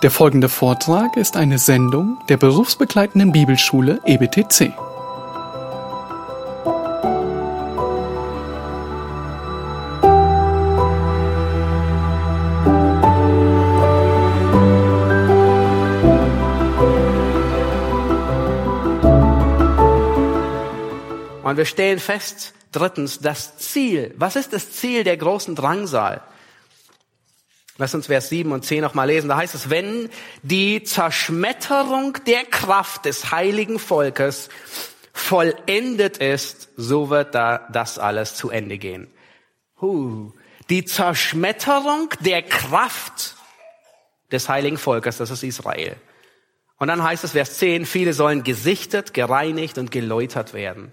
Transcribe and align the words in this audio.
Der 0.00 0.12
folgende 0.12 0.48
Vortrag 0.48 1.16
ist 1.16 1.36
eine 1.36 1.58
Sendung 1.58 2.18
der 2.28 2.36
berufsbegleitenden 2.36 3.32
Bibelschule 3.32 4.00
EBTC. 4.04 4.72
Und 21.42 21.56
wir 21.56 21.64
stellen 21.64 21.98
fest, 21.98 22.54
drittens, 22.70 23.18
das 23.18 23.58
Ziel. 23.58 24.14
Was 24.16 24.36
ist 24.36 24.52
das 24.52 24.70
Ziel 24.70 25.02
der 25.02 25.16
großen 25.16 25.56
Drangsal? 25.56 26.22
Lass 27.80 27.94
uns 27.94 28.08
Vers 28.08 28.28
7 28.28 28.50
und 28.50 28.64
10 28.64 28.82
nochmal 28.82 29.06
lesen. 29.06 29.28
Da 29.28 29.36
heißt 29.36 29.54
es, 29.54 29.70
wenn 29.70 30.10
die 30.42 30.82
Zerschmetterung 30.82 32.18
der 32.26 32.44
Kraft 32.44 33.04
des 33.04 33.30
heiligen 33.30 33.78
Volkes 33.78 34.48
vollendet 35.12 36.18
ist, 36.18 36.70
so 36.76 37.08
wird 37.08 37.36
da 37.36 37.68
das 37.72 38.00
alles 38.00 38.34
zu 38.34 38.50
Ende 38.50 38.78
gehen. 38.78 39.08
Huh. 39.80 40.32
Die 40.70 40.84
Zerschmetterung 40.84 42.10
der 42.20 42.42
Kraft 42.42 43.36
des 44.32 44.48
heiligen 44.48 44.76
Volkes, 44.76 45.18
das 45.18 45.30
ist 45.30 45.44
Israel. 45.44 45.96
Und 46.78 46.88
dann 46.88 47.02
heißt 47.02 47.22
es, 47.22 47.32
Vers 47.32 47.58
10, 47.58 47.86
viele 47.86 48.12
sollen 48.12 48.42
gesichtet, 48.42 49.14
gereinigt 49.14 49.78
und 49.78 49.92
geläutert 49.92 50.52
werden. 50.52 50.92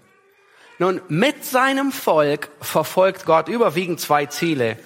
Nun, 0.78 1.00
mit 1.08 1.44
seinem 1.44 1.90
Volk 1.90 2.48
verfolgt 2.60 3.24
Gott 3.24 3.48
überwiegend 3.48 3.98
zwei 4.00 4.26
Ziele. 4.26 4.78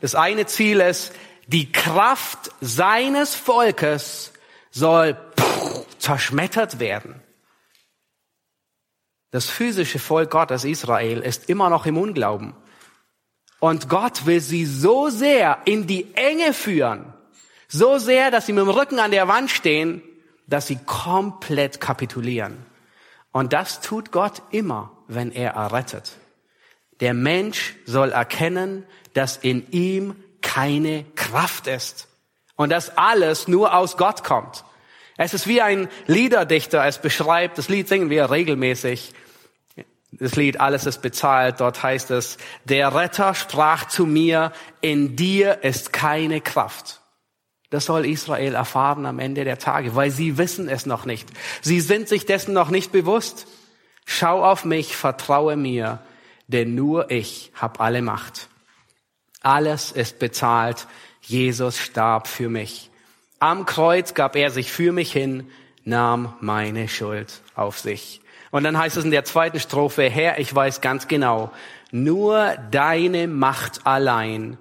Das 0.00 0.14
eine 0.14 0.46
Ziel 0.46 0.80
ist, 0.80 1.12
die 1.48 1.72
Kraft 1.72 2.50
seines 2.60 3.34
Volkes 3.34 4.32
soll 4.70 5.16
zerschmettert 5.98 6.78
werden. 6.78 7.22
Das 9.30 9.46
physische 9.48 9.98
Volk 9.98 10.30
Gottes 10.30 10.64
Israel 10.64 11.20
ist 11.20 11.48
immer 11.48 11.70
noch 11.70 11.86
im 11.86 11.96
Unglauben. 11.96 12.54
Und 13.60 13.88
Gott 13.88 14.26
will 14.26 14.40
sie 14.40 14.66
so 14.66 15.08
sehr 15.08 15.58
in 15.64 15.86
die 15.86 16.14
Enge 16.14 16.52
führen, 16.52 17.12
so 17.66 17.98
sehr, 17.98 18.30
dass 18.30 18.46
sie 18.46 18.52
mit 18.52 18.64
dem 18.64 18.70
Rücken 18.70 18.98
an 18.98 19.10
der 19.10 19.26
Wand 19.26 19.50
stehen, 19.50 20.02
dass 20.46 20.66
sie 20.66 20.78
komplett 20.86 21.80
kapitulieren. 21.80 22.58
Und 23.32 23.52
das 23.52 23.80
tut 23.80 24.12
Gott 24.12 24.42
immer, 24.50 24.96
wenn 25.08 25.32
er 25.32 25.52
errettet. 25.52 26.12
Der 27.00 27.14
Mensch 27.14 27.76
soll 27.86 28.12
erkennen, 28.12 28.84
dass 29.14 29.36
in 29.38 29.70
ihm 29.70 30.16
keine 30.58 31.04
Kraft 31.14 31.68
ist 31.68 32.08
und 32.56 32.70
dass 32.70 32.98
alles 32.98 33.46
nur 33.46 33.76
aus 33.76 33.96
Gott 33.96 34.24
kommt. 34.24 34.64
Es 35.16 35.32
ist 35.32 35.46
wie 35.46 35.62
ein 35.62 35.88
Liederdichter 36.08 36.84
es 36.84 36.98
beschreibt. 36.98 37.58
Das 37.58 37.68
Lied 37.68 37.86
singen 37.86 38.10
wir 38.10 38.28
regelmäßig. 38.32 39.12
Das 40.10 40.34
Lied 40.34 40.58
Alles 40.58 40.84
ist 40.84 41.00
bezahlt. 41.00 41.60
Dort 41.60 41.84
heißt 41.84 42.10
es, 42.10 42.38
der 42.64 42.92
Retter 42.92 43.36
sprach 43.36 43.86
zu 43.86 44.04
mir, 44.04 44.50
in 44.80 45.14
dir 45.14 45.62
ist 45.62 45.92
keine 45.92 46.40
Kraft. 46.40 47.02
Das 47.70 47.84
soll 47.84 48.04
Israel 48.04 48.56
erfahren 48.56 49.06
am 49.06 49.20
Ende 49.20 49.44
der 49.44 49.58
Tage, 49.58 49.94
weil 49.94 50.10
sie 50.10 50.38
wissen 50.38 50.68
es 50.68 50.86
noch 50.86 51.04
nicht. 51.04 51.28
Sie 51.60 51.80
sind 51.80 52.08
sich 52.08 52.26
dessen 52.26 52.52
noch 52.52 52.70
nicht 52.70 52.90
bewusst. 52.90 53.46
Schau 54.06 54.42
auf 54.42 54.64
mich, 54.64 54.96
vertraue 54.96 55.56
mir, 55.56 56.00
denn 56.48 56.74
nur 56.74 57.12
ich 57.12 57.52
habe 57.54 57.78
alle 57.78 58.02
Macht. 58.02 58.48
Alles 59.48 59.92
ist 59.92 60.18
bezahlt. 60.18 60.86
Jesus 61.22 61.78
starb 61.78 62.26
für 62.26 62.50
mich. 62.50 62.90
Am 63.38 63.64
Kreuz 63.64 64.12
gab 64.12 64.36
er 64.36 64.50
sich 64.50 64.70
für 64.70 64.92
mich 64.92 65.10
hin, 65.10 65.48
nahm 65.84 66.34
meine 66.40 66.86
Schuld 66.86 67.40
auf 67.54 67.78
sich. 67.78 68.20
Und 68.50 68.64
dann 68.64 68.76
heißt 68.76 68.98
es 68.98 69.04
in 69.06 69.10
der 69.10 69.24
zweiten 69.24 69.58
Strophe, 69.58 70.10
Herr, 70.10 70.38
ich 70.38 70.54
weiß 70.54 70.82
ganz 70.82 71.08
genau, 71.08 71.50
nur 71.90 72.56
deine 72.70 73.26
Macht 73.26 73.86
allein 73.86 74.58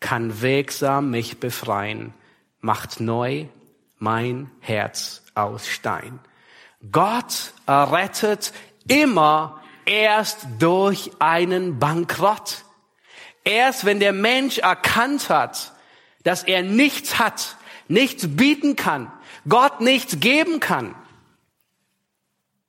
kann 0.00 0.42
wegsam 0.42 1.10
mich 1.10 1.40
befreien, 1.40 2.12
macht 2.60 3.00
neu 3.00 3.46
mein 3.98 4.50
Herz 4.60 5.22
aus 5.34 5.66
Stein. 5.66 6.18
Gott 6.92 7.54
errettet 7.66 8.52
immer 8.86 9.62
erst 9.86 10.46
durch 10.58 11.10
einen 11.20 11.78
Bankrott. 11.78 12.65
Erst 13.46 13.84
wenn 13.84 14.00
der 14.00 14.12
Mensch 14.12 14.58
erkannt 14.58 15.30
hat, 15.30 15.72
dass 16.24 16.42
er 16.42 16.64
nichts 16.64 17.20
hat, 17.20 17.56
nichts 17.86 18.26
bieten 18.36 18.74
kann, 18.74 19.12
Gott 19.48 19.80
nichts 19.80 20.18
geben 20.18 20.58
kann 20.58 20.96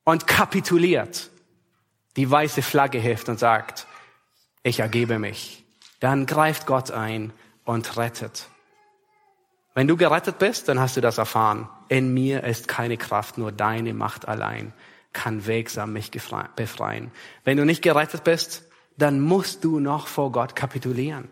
und 0.04 0.28
kapituliert, 0.28 1.32
die 2.16 2.30
weiße 2.30 2.62
Flagge 2.62 3.00
hilft 3.00 3.28
und 3.28 3.40
sagt, 3.40 3.88
ich 4.62 4.80
ergebe 4.80 5.18
mich, 5.18 5.66
dann 6.00 6.28
greift 6.28 6.68
Gott 6.68 6.92
ein 6.92 7.34
und 7.66 7.98
rettet. 7.98 8.48
Wenn 9.74 9.88
du 9.88 9.98
gerettet 9.98 10.38
bist, 10.38 10.70
dann 10.70 10.80
hast 10.80 10.96
du 10.96 11.02
das 11.02 11.18
erfahren. 11.18 11.68
In 11.88 12.14
mir 12.14 12.44
ist 12.44 12.68
keine 12.68 12.98
Kraft, 12.98 13.40
nur 13.40 13.52
deine 13.52 13.96
Macht 13.96 14.28
allein 14.28 14.74
kann 15.12 15.48
wegsam 15.48 15.94
mich 15.94 16.12
befreien. 16.12 17.12
Wenn 17.44 17.58
du 17.58 17.66
nicht 17.66 17.82
gerettet 17.82 18.24
bist, 18.24 18.67
dann 18.98 19.20
musst 19.20 19.64
du 19.64 19.80
noch 19.80 20.08
vor 20.08 20.32
Gott 20.32 20.56
kapitulieren. 20.56 21.30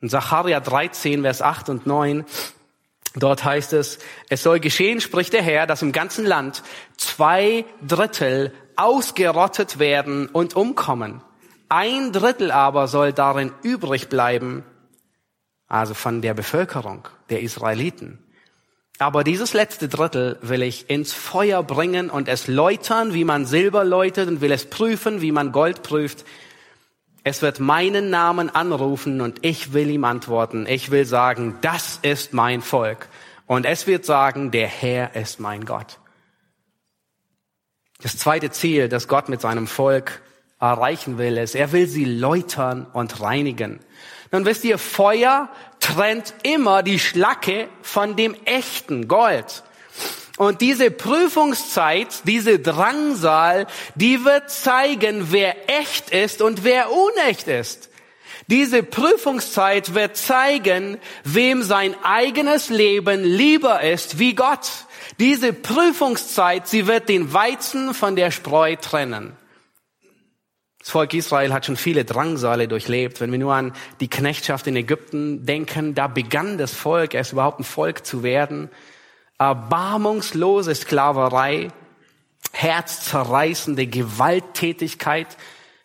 In 0.00 0.08
Sacharja 0.08 0.60
13, 0.60 1.22
Vers 1.22 1.42
8 1.42 1.68
und 1.68 1.86
9, 1.86 2.24
dort 3.16 3.44
heißt 3.44 3.72
es, 3.72 3.98
es 4.28 4.42
soll 4.42 4.60
geschehen, 4.60 5.00
spricht 5.00 5.32
der 5.32 5.42
Herr, 5.42 5.66
dass 5.66 5.82
im 5.82 5.92
ganzen 5.92 6.24
Land 6.24 6.62
zwei 6.96 7.64
Drittel 7.86 8.52
ausgerottet 8.76 9.78
werden 9.78 10.28
und 10.28 10.56
umkommen. 10.56 11.22
Ein 11.68 12.12
Drittel 12.12 12.50
aber 12.50 12.88
soll 12.88 13.12
darin 13.12 13.52
übrig 13.62 14.08
bleiben, 14.08 14.64
also 15.68 15.94
von 15.94 16.22
der 16.22 16.34
Bevölkerung 16.34 17.08
der 17.28 17.42
Israeliten. 17.42 18.18
Aber 18.98 19.24
dieses 19.24 19.54
letzte 19.54 19.88
Drittel 19.88 20.38
will 20.42 20.62
ich 20.62 20.90
ins 20.90 21.14
Feuer 21.14 21.62
bringen 21.62 22.10
und 22.10 22.28
es 22.28 22.48
läutern, 22.48 23.14
wie 23.14 23.24
man 23.24 23.46
Silber 23.46 23.82
läutet 23.82 24.28
und 24.28 24.42
will 24.42 24.52
es 24.52 24.68
prüfen, 24.68 25.22
wie 25.22 25.32
man 25.32 25.52
Gold 25.52 25.82
prüft. 25.82 26.26
Es 27.22 27.42
wird 27.42 27.60
meinen 27.60 28.10
Namen 28.10 28.48
anrufen 28.48 29.20
und 29.20 29.44
ich 29.44 29.72
will 29.72 29.90
ihm 29.90 30.04
antworten. 30.04 30.66
Ich 30.66 30.90
will 30.90 31.04
sagen, 31.04 31.58
das 31.60 31.98
ist 32.02 32.32
mein 32.32 32.62
Volk. 32.62 33.08
Und 33.46 33.66
es 33.66 33.86
wird 33.86 34.04
sagen, 34.04 34.50
der 34.50 34.68
Herr 34.68 35.14
ist 35.16 35.40
mein 35.40 35.64
Gott. 35.64 35.98
Das 38.02 38.16
zweite 38.16 38.50
Ziel, 38.50 38.88
das 38.88 39.08
Gott 39.08 39.28
mit 39.28 39.40
seinem 39.40 39.66
Volk 39.66 40.22
erreichen 40.58 41.18
will, 41.18 41.36
ist, 41.36 41.54
er 41.54 41.72
will 41.72 41.86
sie 41.86 42.04
läutern 42.04 42.86
und 42.92 43.20
reinigen. 43.20 43.80
Dann 44.30 44.44
wisst 44.44 44.64
ihr, 44.64 44.78
Feuer 44.78 45.50
trennt 45.80 46.34
immer 46.42 46.82
die 46.82 46.98
Schlacke 46.98 47.68
von 47.82 48.16
dem 48.16 48.34
echten 48.44 49.08
Gold. 49.08 49.64
Und 50.40 50.62
diese 50.62 50.90
Prüfungszeit, 50.90 52.22
diese 52.24 52.60
Drangsal, 52.60 53.66
die 53.94 54.24
wird 54.24 54.48
zeigen, 54.48 55.32
wer 55.32 55.68
echt 55.68 56.08
ist 56.08 56.40
und 56.40 56.64
wer 56.64 56.90
unecht 56.90 57.46
ist. 57.46 57.90
Diese 58.46 58.82
Prüfungszeit 58.82 59.92
wird 59.92 60.16
zeigen, 60.16 60.96
wem 61.24 61.62
sein 61.62 61.94
eigenes 62.02 62.70
Leben 62.70 63.22
lieber 63.22 63.82
ist 63.82 64.18
wie 64.18 64.34
Gott. 64.34 64.86
Diese 65.18 65.52
Prüfungszeit, 65.52 66.66
sie 66.66 66.86
wird 66.86 67.10
den 67.10 67.34
Weizen 67.34 67.92
von 67.92 68.16
der 68.16 68.30
Spreu 68.30 68.76
trennen. 68.76 69.36
Das 70.78 70.88
Volk 70.88 71.12
Israel 71.12 71.52
hat 71.52 71.66
schon 71.66 71.76
viele 71.76 72.06
Drangsale 72.06 72.66
durchlebt. 72.66 73.20
Wenn 73.20 73.30
wir 73.30 73.38
nur 73.38 73.52
an 73.52 73.74
die 74.00 74.08
Knechtschaft 74.08 74.66
in 74.66 74.76
Ägypten 74.76 75.44
denken, 75.44 75.94
da 75.94 76.06
begann 76.06 76.56
das 76.56 76.72
Volk, 76.72 77.12
erst 77.12 77.32
überhaupt 77.32 77.60
ein 77.60 77.64
Volk 77.64 78.06
zu 78.06 78.22
werden. 78.22 78.70
Erbarmungslose 79.40 80.74
Sklaverei, 80.74 81.68
herzzerreißende 82.52 83.86
Gewalttätigkeit, 83.86 85.28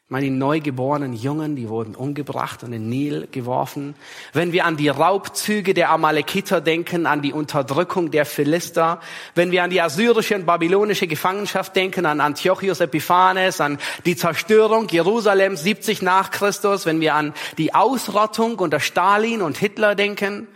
ich 0.05 0.11
meine, 0.11 0.25
die 0.25 0.31
neugeborenen 0.31 1.13
Jungen, 1.13 1.55
die 1.55 1.67
wurden 1.69 1.95
umgebracht 1.95 2.63
und 2.63 2.73
in 2.73 2.81
den 2.81 2.89
Nil 2.89 3.27
geworfen. 3.31 3.95
Wenn 4.33 4.51
wir 4.51 4.65
an 4.65 4.75
die 4.75 4.89
Raubzüge 4.89 5.73
der 5.73 5.89
Amalekiter 5.89 6.59
denken, 6.59 7.07
an 7.07 7.21
die 7.21 7.33
Unterdrückung 7.33 8.11
der 8.11 8.25
Philister, 8.25 8.99
wenn 9.33 9.51
wir 9.51 9.63
an 9.63 9.69
die 9.69 9.81
assyrische 9.81 10.35
und 10.35 10.45
babylonische 10.45 11.07
Gefangenschaft 11.07 11.75
denken, 11.77 12.05
an 12.05 12.19
Antiochus 12.19 12.81
Epiphanes, 12.81 13.61
an 13.61 13.79
die 14.05 14.17
Zerstörung 14.17 14.89
Jerusalems 14.89 15.63
70 15.63 16.01
nach 16.01 16.29
Christus, 16.29 16.85
wenn 16.85 16.99
wir 16.99 17.15
an 17.15 17.33
die 17.57 17.73
Ausrottung 17.73 18.59
unter 18.59 18.81
Stalin 18.81 19.41
und 19.41 19.57
Hitler 19.57 19.95
denken, 19.95 20.49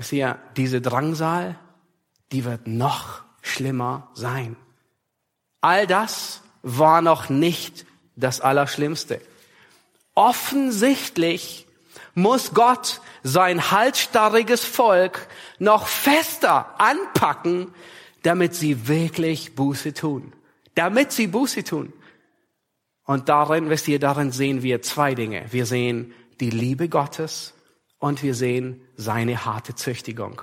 Wisst 0.00 0.12
ihr, 0.12 0.38
diese 0.56 0.80
Drangsal, 0.80 1.58
die 2.32 2.46
wird 2.46 2.66
noch 2.66 3.20
schlimmer 3.42 4.08
sein. 4.14 4.56
All 5.60 5.86
das 5.86 6.40
war 6.62 7.02
noch 7.02 7.28
nicht 7.28 7.84
das 8.16 8.40
Allerschlimmste. 8.40 9.20
Offensichtlich 10.14 11.66
muss 12.14 12.54
Gott 12.54 13.02
sein 13.24 13.72
halsstarriges 13.72 14.64
Volk 14.64 15.28
noch 15.58 15.86
fester 15.86 16.80
anpacken, 16.80 17.68
damit 18.22 18.54
sie 18.54 18.88
wirklich 18.88 19.54
Buße 19.54 19.92
tun. 19.92 20.32
Damit 20.76 21.12
sie 21.12 21.26
Buße 21.26 21.62
tun. 21.62 21.92
Und 23.04 23.28
darin, 23.28 23.68
wisst 23.68 23.86
ihr, 23.86 23.98
darin 23.98 24.32
sehen 24.32 24.62
wir 24.62 24.80
zwei 24.80 25.14
Dinge. 25.14 25.44
Wir 25.50 25.66
sehen 25.66 26.14
die 26.40 26.48
Liebe 26.48 26.88
Gottes 26.88 27.52
und 27.98 28.22
wir 28.22 28.34
sehen 28.34 28.80
seine 29.00 29.44
harte 29.44 29.74
Züchtigung. 29.74 30.42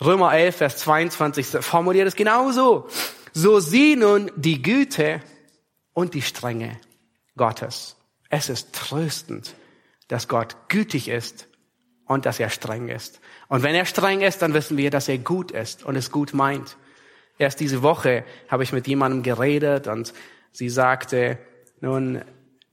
Römer 0.00 0.32
11, 0.32 0.56
Vers 0.56 0.76
22 0.78 1.46
formuliert 1.64 2.06
es 2.06 2.14
genauso. 2.14 2.88
So 3.32 3.60
sieh 3.60 3.96
nun 3.96 4.30
die 4.36 4.62
Güte 4.62 5.20
und 5.92 6.14
die 6.14 6.22
Strenge 6.22 6.78
Gottes. 7.36 7.96
Es 8.28 8.48
ist 8.48 8.74
tröstend, 8.74 9.54
dass 10.08 10.28
Gott 10.28 10.56
gütig 10.68 11.08
ist 11.08 11.48
und 12.04 12.26
dass 12.26 12.38
er 12.40 12.50
streng 12.50 12.88
ist. 12.88 13.20
Und 13.48 13.62
wenn 13.62 13.74
er 13.74 13.86
streng 13.86 14.20
ist, 14.20 14.42
dann 14.42 14.54
wissen 14.54 14.76
wir, 14.76 14.90
dass 14.90 15.08
er 15.08 15.18
gut 15.18 15.50
ist 15.50 15.84
und 15.84 15.96
es 15.96 16.10
gut 16.10 16.34
meint. 16.34 16.76
Erst 17.38 17.60
diese 17.60 17.82
Woche 17.82 18.24
habe 18.48 18.64
ich 18.64 18.72
mit 18.72 18.86
jemandem 18.86 19.22
geredet 19.22 19.86
und 19.86 20.12
sie 20.52 20.68
sagte, 20.68 21.38
nun, 21.80 22.22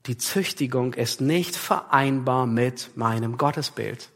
die 0.06 0.16
Züchtigung 0.16 0.94
ist 0.94 1.20
nicht 1.20 1.56
vereinbar 1.56 2.46
mit 2.46 2.96
meinem 2.96 3.38
Gottesbild. 3.38 4.10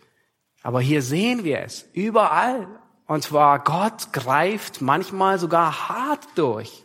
Aber 0.62 0.81
hier 0.81 1.03
sehen 1.03 1.45
wir 1.45 1.61
es 1.61 1.87
überall. 1.93 2.67
Und 3.07 3.23
zwar 3.23 3.59
Gott 3.65 4.12
greift 4.12 4.81
manchmal 4.81 5.39
sogar 5.39 5.89
hart 5.89 6.27
durch. 6.37 6.85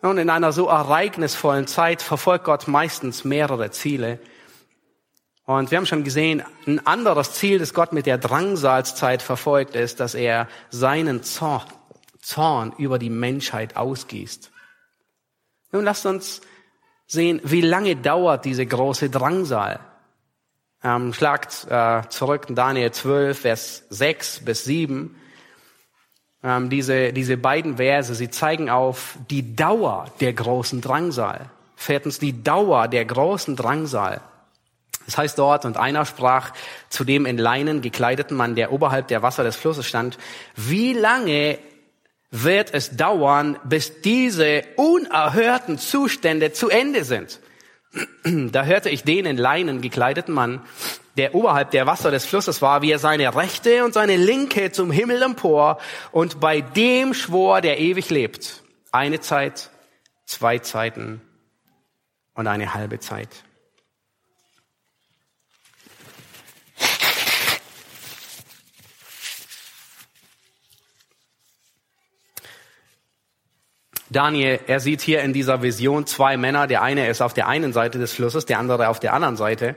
Und 0.00 0.18
in 0.18 0.30
einer 0.30 0.52
so 0.52 0.66
ereignisvollen 0.66 1.68
Zeit 1.68 2.02
verfolgt 2.02 2.44
Gott 2.44 2.66
meistens 2.66 3.24
mehrere 3.24 3.70
Ziele. 3.70 4.18
Und 5.44 5.70
wir 5.70 5.78
haben 5.78 5.86
schon 5.86 6.02
gesehen, 6.02 6.42
ein 6.66 6.84
anderes 6.86 7.34
Ziel, 7.34 7.58
das 7.58 7.74
Gott 7.74 7.92
mit 7.92 8.06
der 8.06 8.18
Drangsalzzeit 8.18 9.22
verfolgt, 9.22 9.76
ist, 9.76 10.00
dass 10.00 10.14
er 10.14 10.48
seinen 10.70 11.22
Zorn 11.22 12.72
über 12.78 12.98
die 12.98 13.10
Menschheit 13.10 13.76
ausgießt. 13.76 14.50
Nun 15.72 15.84
lasst 15.84 16.06
uns 16.06 16.40
sehen, 17.06 17.40
wie 17.44 17.60
lange 17.60 17.96
dauert 17.96 18.44
diese 18.44 18.66
große 18.66 19.10
Drangsal. 19.10 19.80
Ähm, 20.84 21.12
schlagt 21.12 21.66
äh, 21.70 22.02
zurück 22.08 22.46
in 22.48 22.54
Daniel 22.54 22.90
12, 22.90 23.38
Vers 23.38 23.84
6 23.90 24.44
bis 24.44 24.64
7. 24.64 25.14
Ähm, 26.42 26.70
diese, 26.70 27.12
diese 27.12 27.36
beiden 27.36 27.76
Verse, 27.76 28.14
sie 28.14 28.30
zeigen 28.30 28.68
auf 28.68 29.16
die 29.30 29.54
Dauer 29.54 30.06
der 30.20 30.32
großen 30.32 30.80
Drangsal. 30.80 31.50
Viertens, 31.76 32.18
die 32.18 32.42
Dauer 32.42 32.88
der 32.88 33.04
großen 33.04 33.54
Drangsal. 33.54 34.20
Das 35.06 35.18
heißt 35.18 35.38
dort, 35.38 35.64
und 35.64 35.76
einer 35.76 36.04
sprach 36.04 36.52
zu 36.88 37.04
dem 37.04 37.26
in 37.26 37.38
Leinen 37.38 37.80
gekleideten 37.80 38.36
Mann, 38.36 38.54
der 38.54 38.72
oberhalb 38.72 39.08
der 39.08 39.22
Wasser 39.22 39.44
des 39.44 39.56
Flusses 39.56 39.86
stand, 39.86 40.18
wie 40.56 40.92
lange 40.92 41.58
wird 42.30 42.72
es 42.72 42.96
dauern, 42.96 43.58
bis 43.64 44.00
diese 44.00 44.62
unerhörten 44.76 45.78
Zustände 45.78 46.52
zu 46.52 46.70
Ende 46.70 47.04
sind? 47.04 47.40
Da 48.24 48.64
hörte 48.64 48.88
ich 48.88 49.04
den 49.04 49.26
in 49.26 49.36
Leinen 49.36 49.80
gekleideten 49.80 50.32
Mann, 50.32 50.62
der 51.16 51.34
oberhalb 51.34 51.72
der 51.72 51.86
Wasser 51.86 52.10
des 52.10 52.24
Flusses 52.24 52.62
war, 52.62 52.80
wie 52.80 52.90
er 52.90 52.98
seine 52.98 53.34
rechte 53.34 53.84
und 53.84 53.92
seine 53.92 54.16
linke 54.16 54.72
zum 54.72 54.90
Himmel 54.90 55.20
empor 55.22 55.78
und 56.10 56.40
bei 56.40 56.62
dem 56.62 57.12
schwor, 57.12 57.60
der 57.60 57.78
ewig 57.80 58.08
lebt. 58.08 58.62
Eine 58.92 59.20
Zeit, 59.20 59.70
zwei 60.24 60.58
Zeiten 60.58 61.20
und 62.34 62.46
eine 62.46 62.74
halbe 62.74 62.98
Zeit. 62.98 63.28
Daniel, 74.12 74.60
er 74.66 74.78
sieht 74.78 75.00
hier 75.00 75.22
in 75.22 75.32
dieser 75.32 75.62
Vision 75.62 76.06
zwei 76.06 76.36
Männer. 76.36 76.66
Der 76.66 76.82
eine 76.82 77.08
ist 77.08 77.22
auf 77.22 77.32
der 77.32 77.48
einen 77.48 77.72
Seite 77.72 77.98
des 77.98 78.12
Flusses, 78.12 78.44
der 78.44 78.58
andere 78.58 78.88
auf 78.88 79.00
der 79.00 79.14
anderen 79.14 79.36
Seite. 79.36 79.74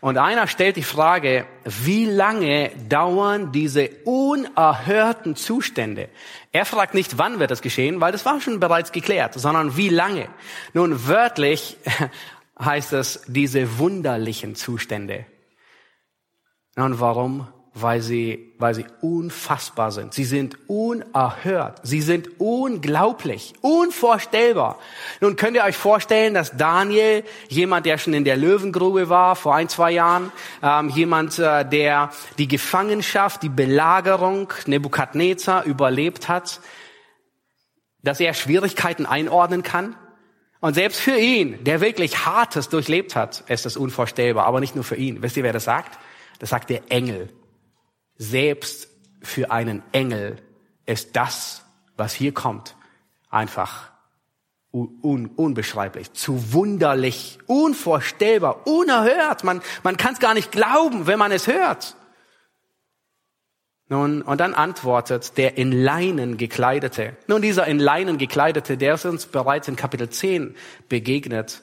Und 0.00 0.16
einer 0.16 0.46
stellt 0.46 0.76
die 0.76 0.82
Frage, 0.82 1.46
wie 1.64 2.04
lange 2.04 2.70
dauern 2.88 3.50
diese 3.50 3.90
unerhörten 4.04 5.34
Zustände? 5.34 6.08
Er 6.52 6.64
fragt 6.64 6.94
nicht, 6.94 7.18
wann 7.18 7.40
wird 7.40 7.50
es 7.50 7.62
geschehen, 7.62 8.00
weil 8.00 8.12
das 8.12 8.24
war 8.24 8.40
schon 8.40 8.60
bereits 8.60 8.92
geklärt, 8.92 9.34
sondern 9.34 9.76
wie 9.76 9.88
lange. 9.88 10.28
Nun, 10.72 11.08
wörtlich 11.08 11.76
heißt 12.60 12.92
es 12.92 13.22
diese 13.26 13.78
wunderlichen 13.78 14.54
Zustände. 14.54 15.26
Und 16.76 17.00
warum? 17.00 17.48
Weil 17.82 18.00
sie, 18.00 18.52
weil 18.58 18.74
sie 18.74 18.86
unfassbar 19.00 19.90
sind. 19.92 20.14
Sie 20.14 20.24
sind 20.24 20.58
unerhört. 20.68 21.80
Sie 21.82 22.00
sind 22.00 22.40
unglaublich, 22.40 23.54
unvorstellbar. 23.60 24.78
Nun 25.20 25.36
könnt 25.36 25.56
ihr 25.56 25.64
euch 25.64 25.76
vorstellen, 25.76 26.34
dass 26.34 26.56
Daniel, 26.56 27.24
jemand, 27.48 27.86
der 27.86 27.98
schon 27.98 28.14
in 28.14 28.24
der 28.24 28.36
Löwengrube 28.36 29.08
war 29.08 29.36
vor 29.36 29.54
ein, 29.54 29.68
zwei 29.68 29.92
Jahren, 29.92 30.32
ähm, 30.62 30.88
jemand, 30.88 31.38
äh, 31.38 31.68
der 31.68 32.10
die 32.38 32.48
Gefangenschaft, 32.48 33.42
die 33.42 33.48
Belagerung 33.48 34.52
Nebukadnezar 34.66 35.64
überlebt 35.64 36.28
hat, 36.28 36.60
dass 38.02 38.20
er 38.20 38.34
Schwierigkeiten 38.34 39.06
einordnen 39.06 39.62
kann. 39.62 39.96
Und 40.60 40.74
selbst 40.74 41.00
für 41.00 41.16
ihn, 41.16 41.62
der 41.64 41.80
wirklich 41.80 42.26
Hartes 42.26 42.68
durchlebt 42.68 43.14
hat, 43.14 43.44
ist 43.48 43.66
es 43.66 43.76
unvorstellbar. 43.76 44.46
Aber 44.46 44.58
nicht 44.60 44.74
nur 44.74 44.84
für 44.84 44.96
ihn. 44.96 45.22
Wisst 45.22 45.36
ihr, 45.36 45.44
wer 45.44 45.52
das 45.52 45.64
sagt? 45.64 45.98
Das 46.40 46.50
sagt 46.50 46.70
der 46.70 46.90
Engel 46.90 47.28
selbst 48.18 48.88
für 49.22 49.50
einen 49.50 49.82
Engel 49.92 50.36
ist 50.86 51.16
das, 51.16 51.64
was 51.96 52.12
hier 52.12 52.34
kommt, 52.34 52.76
einfach 53.30 53.90
un 54.70 55.30
unbeschreiblich, 55.34 56.12
zu 56.12 56.52
wunderlich, 56.52 57.38
unvorstellbar, 57.46 58.66
unerhört. 58.66 59.42
Man, 59.42 59.62
man 59.82 59.96
kann 59.96 60.12
es 60.12 60.20
gar 60.20 60.34
nicht 60.34 60.52
glauben, 60.52 61.06
wenn 61.06 61.18
man 61.18 61.32
es 61.32 61.46
hört. 61.46 61.96
Nun, 63.88 64.20
und 64.20 64.38
dann 64.38 64.52
antwortet 64.52 65.38
der 65.38 65.56
in 65.56 65.72
Leinen 65.72 66.36
gekleidete. 66.36 67.16
Nun, 67.26 67.40
dieser 67.40 67.66
in 67.66 67.78
Leinen 67.78 68.18
gekleidete, 68.18 68.76
der 68.76 68.94
ist 68.94 69.06
uns 69.06 69.26
bereits 69.26 69.66
in 69.68 69.76
Kapitel 69.76 70.10
10 70.10 70.54
begegnet. 70.90 71.62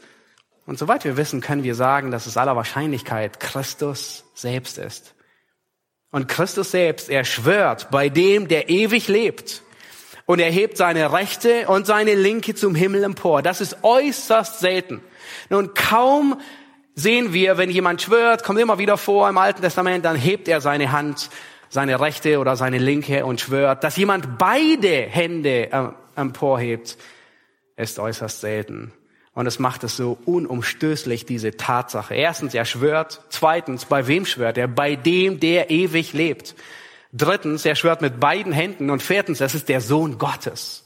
Und 0.65 0.79
soweit 0.79 1.05
wir 1.05 1.17
wissen, 1.17 1.41
können 1.41 1.63
wir 1.63 1.75
sagen, 1.75 2.09
dass 2.09 2.25
es 2.25 2.37
aller 2.37 2.55
Wahrscheinlichkeit 2.55 3.39
Christus 3.39 4.25
selbst 4.33 4.79
ist. 4.79 5.14
Und 6.15 6.29
Christus 6.29 6.71
selbst, 6.71 7.09
er 7.09 7.25
schwört 7.25 7.91
bei 7.91 8.07
dem, 8.07 8.47
der 8.47 8.69
ewig 8.69 9.09
lebt. 9.09 9.63
Und 10.25 10.39
er 10.39 10.49
hebt 10.49 10.77
seine 10.77 11.11
rechte 11.11 11.67
und 11.67 11.85
seine 11.85 12.15
linke 12.15 12.55
zum 12.55 12.73
Himmel 12.73 13.03
empor. 13.03 13.41
Das 13.41 13.59
ist 13.59 13.83
äußerst 13.83 14.61
selten. 14.61 15.01
Nun, 15.49 15.73
kaum 15.73 16.39
sehen 16.93 17.33
wir, 17.33 17.57
wenn 17.57 17.69
jemand 17.69 18.01
schwört, 18.01 18.45
kommt 18.45 18.61
immer 18.61 18.79
wieder 18.79 18.95
vor 18.95 19.27
im 19.27 19.37
Alten 19.37 19.61
Testament, 19.61 20.05
dann 20.05 20.15
hebt 20.15 20.47
er 20.47 20.61
seine 20.61 20.93
Hand, 20.93 21.29
seine 21.67 21.99
rechte 21.99 22.39
oder 22.39 22.55
seine 22.55 22.77
linke 22.77 23.25
und 23.25 23.41
schwört. 23.41 23.83
Dass 23.83 23.97
jemand 23.97 24.37
beide 24.37 25.01
Hände 25.01 25.69
äh, 25.69 25.89
emporhebt, 26.15 26.95
ist 27.75 27.99
äußerst 27.99 28.39
selten. 28.39 28.93
Und 29.35 29.47
es 29.47 29.59
macht 29.59 29.83
es 29.83 29.97
so 29.97 30.17
unumstößlich, 30.25 31.25
diese 31.25 31.51
Tatsache. 31.51 32.15
Erstens, 32.15 32.53
er 32.53 32.63
schwört. 32.63 33.21
Zweitens, 33.29 33.85
bei 33.85 34.07
wem 34.07 34.25
schwört 34.25 34.57
er? 34.57 34.69
Bei 34.69 34.95
dem, 34.95 35.41
der 35.41 35.69
ewig 35.69 36.13
lebt. 36.13 36.55
Drittens, 37.11 37.65
er 37.65 37.75
schwört 37.75 38.01
mit 38.01 38.19
beiden 38.19 38.53
Händen. 38.53 38.89
Und 38.89 39.03
viertens, 39.03 39.41
es 39.41 39.53
ist 39.53 39.67
der 39.67 39.81
Sohn 39.81 40.17
Gottes. 40.17 40.85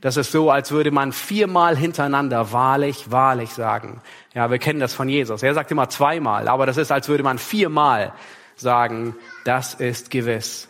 Das 0.00 0.16
ist 0.16 0.32
so, 0.32 0.50
als 0.50 0.70
würde 0.70 0.90
man 0.90 1.12
viermal 1.12 1.76
hintereinander 1.76 2.50
wahrlich, 2.52 3.10
wahrlich 3.10 3.50
sagen. 3.50 4.00
Ja, 4.32 4.50
wir 4.50 4.58
kennen 4.58 4.80
das 4.80 4.94
von 4.94 5.10
Jesus. 5.10 5.42
Er 5.42 5.52
sagt 5.52 5.70
immer 5.70 5.90
zweimal, 5.90 6.48
aber 6.48 6.64
das 6.64 6.78
ist, 6.78 6.90
als 6.90 7.08
würde 7.08 7.22
man 7.22 7.38
viermal 7.38 8.14
sagen, 8.56 9.14
das 9.44 9.74
ist 9.74 10.10
gewiss. 10.10 10.68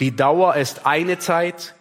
Die 0.00 0.16
Dauer 0.16 0.56
ist 0.56 0.86
eine 0.86 1.18
Zeit, 1.18 1.74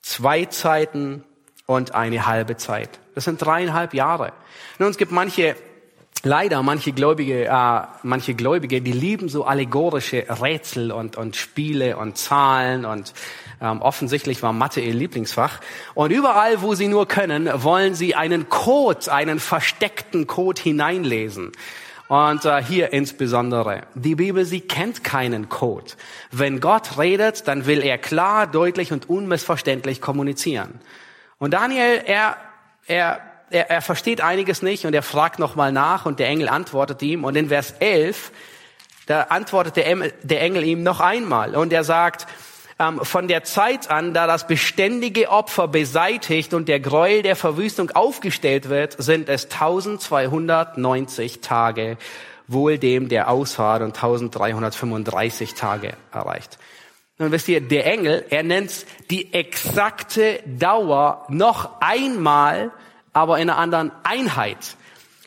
zwei 0.00 0.46
Zeiten 0.46 1.22
und 1.66 1.94
eine 1.94 2.26
halbe 2.26 2.56
Zeit. 2.56 2.98
Das 3.14 3.24
sind 3.24 3.40
dreieinhalb 3.40 3.94
Jahre. 3.94 4.32
Nun, 4.78 4.90
es 4.90 4.96
gibt 4.96 5.12
manche, 5.12 5.56
leider 6.22 6.62
manche 6.62 6.92
Gläubige, 6.92 7.46
äh, 7.46 7.80
manche 8.02 8.34
Gläubige, 8.34 8.80
die 8.80 8.92
lieben 8.92 9.28
so 9.28 9.44
allegorische 9.44 10.26
Rätsel 10.28 10.92
und, 10.92 11.16
und 11.16 11.36
Spiele 11.36 11.96
und 11.96 12.16
Zahlen 12.16 12.84
und 12.84 13.12
ähm, 13.60 13.80
offensichtlich 13.80 14.42
war 14.42 14.52
Mathe 14.52 14.80
ihr 14.80 14.94
Lieblingsfach. 14.94 15.60
Und 15.94 16.10
überall, 16.10 16.62
wo 16.62 16.74
sie 16.74 16.88
nur 16.88 17.06
können, 17.06 17.48
wollen 17.62 17.94
sie 17.94 18.14
einen 18.14 18.48
Code, 18.48 19.12
einen 19.12 19.38
versteckten 19.38 20.26
Code 20.26 20.60
hineinlesen. 20.60 21.52
Und 22.08 22.44
äh, 22.44 22.62
hier 22.62 22.92
insbesondere, 22.92 23.82
die 23.94 24.16
Bibel, 24.16 24.44
sie 24.44 24.60
kennt 24.60 25.04
keinen 25.04 25.48
Code. 25.48 25.92
Wenn 26.30 26.60
Gott 26.60 26.98
redet, 26.98 27.46
dann 27.48 27.66
will 27.66 27.82
er 27.82 27.96
klar, 27.98 28.46
deutlich 28.46 28.92
und 28.92 29.08
unmissverständlich 29.08 30.00
kommunizieren. 30.00 30.80
Und 31.38 31.54
Daniel, 31.54 32.02
er 32.04 32.36
er, 32.86 33.20
er, 33.50 33.70
er 33.70 33.82
versteht 33.82 34.20
einiges 34.20 34.62
nicht 34.62 34.86
und 34.86 34.94
er 34.94 35.02
fragt 35.02 35.38
nochmal 35.38 35.72
nach 35.72 36.06
und 36.06 36.18
der 36.18 36.28
Engel 36.28 36.48
antwortet 36.48 37.02
ihm. 37.02 37.24
Und 37.24 37.36
in 37.36 37.48
Vers 37.48 37.74
11 37.78 38.32
Da 39.06 39.22
antwortet 39.22 39.76
der 39.76 40.40
Engel 40.40 40.64
ihm 40.64 40.82
noch 40.82 41.00
einmal 41.00 41.54
und 41.56 41.72
er 41.72 41.84
sagt, 41.84 42.26
ähm, 42.78 43.00
von 43.04 43.28
der 43.28 43.44
Zeit 43.44 43.90
an, 43.90 44.14
da 44.14 44.26
das 44.26 44.46
beständige 44.46 45.28
Opfer 45.28 45.68
beseitigt 45.68 46.54
und 46.54 46.68
der 46.68 46.80
Gräuel 46.80 47.22
der 47.22 47.36
Verwüstung 47.36 47.90
aufgestellt 47.90 48.68
wird, 48.68 48.96
sind 48.98 49.28
es 49.28 49.44
1290 49.44 51.40
Tage, 51.40 51.96
wohl 52.48 52.78
dem, 52.78 53.08
der 53.08 53.28
ausharrt 53.28 53.82
und 53.82 53.94
1335 53.96 55.54
Tage 55.54 55.94
erreicht. 56.12 56.58
Nun 57.18 57.30
wisst 57.30 57.48
ihr, 57.48 57.60
der 57.60 57.86
Engel, 57.86 58.24
er 58.30 58.42
nennt 58.42 58.86
die 59.10 59.32
exakte 59.34 60.42
Dauer 60.46 61.26
noch 61.28 61.80
einmal, 61.80 62.72
aber 63.12 63.38
in 63.38 63.50
einer 63.50 63.58
anderen 63.58 63.92
Einheit. 64.02 64.76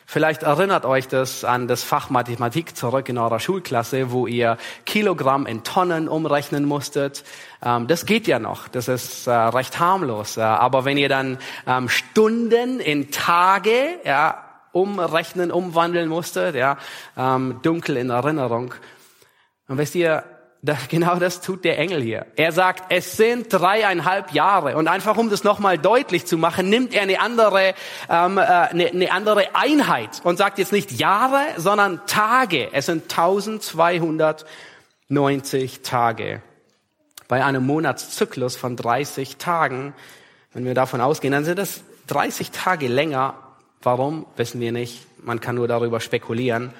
Vielleicht 0.08 0.44
erinnert 0.44 0.84
euch 0.84 1.08
das 1.08 1.44
an 1.44 1.66
das 1.66 1.82
Fach 1.82 2.10
Mathematik 2.10 2.76
zurück 2.76 3.08
in 3.08 3.18
eurer 3.18 3.40
Schulklasse, 3.40 4.12
wo 4.12 4.26
ihr 4.28 4.56
Kilogramm 4.84 5.46
in 5.46 5.64
Tonnen 5.64 6.08
umrechnen 6.08 6.64
musstet. 6.64 7.24
Ähm, 7.60 7.88
das 7.88 8.06
geht 8.06 8.28
ja 8.28 8.38
noch, 8.38 8.68
das 8.68 8.86
ist 8.86 9.26
äh, 9.26 9.32
recht 9.32 9.80
harmlos. 9.80 10.38
aber 10.38 10.84
wenn 10.84 10.96
ihr 10.96 11.08
dann 11.08 11.38
ähm, 11.66 11.88
Stunden 11.88 12.78
in 12.78 13.10
Tage 13.10 14.00
ja, 14.04 14.44
umrechnen, 14.70 15.50
umwandeln 15.50 16.08
musstet, 16.08 16.54
ja, 16.54 16.78
ähm, 17.16 17.58
dunkel 17.62 17.96
in 17.96 18.10
Erinnerung, 18.10 18.74
und 19.68 19.78
wisst 19.78 19.96
ihr, 19.96 20.22
genau 20.88 21.16
das 21.16 21.40
tut 21.40 21.64
der 21.64 21.78
Engel 21.78 22.00
hier. 22.02 22.26
Er 22.36 22.52
sagt, 22.52 22.92
es 22.92 23.16
sind 23.16 23.52
dreieinhalb 23.52 24.32
Jahre. 24.32 24.76
Und 24.76 24.86
einfach 24.88 25.16
um 25.16 25.30
das 25.30 25.44
nochmal 25.44 25.78
deutlich 25.78 26.26
zu 26.26 26.36
machen, 26.38 26.68
nimmt 26.68 26.92
er 26.94 27.02
eine 27.02 27.20
andere, 27.20 27.74
ähm, 28.08 28.38
äh, 28.38 28.42
eine, 28.42 28.88
eine 28.88 29.12
andere 29.12 29.54
Einheit 29.54 30.20
und 30.24 30.38
sagt 30.38 30.58
jetzt 30.58 30.72
nicht 30.72 30.90
Jahre, 30.92 31.40
sondern 31.56 32.00
Tage. 32.06 32.70
Es 32.72 32.86
sind 32.86 33.02
1290 33.04 35.82
Tage. 35.82 36.42
Bei 37.28 37.44
einem 37.44 37.64
Monatszyklus 37.66 38.56
von 38.56 38.76
30 38.76 39.36
Tagen, 39.36 39.94
wenn 40.52 40.64
wir 40.64 40.74
davon 40.74 41.00
ausgehen, 41.00 41.32
dann 41.32 41.44
sind 41.44 41.58
das 41.58 41.82
30 42.06 42.50
Tage 42.50 42.88
länger. 42.88 43.34
Warum, 43.82 44.26
wissen 44.36 44.60
wir 44.60 44.72
nicht. 44.72 45.06
Man 45.22 45.40
kann 45.40 45.56
nur 45.56 45.68
darüber 45.68 46.00
spekulieren. 46.00 46.72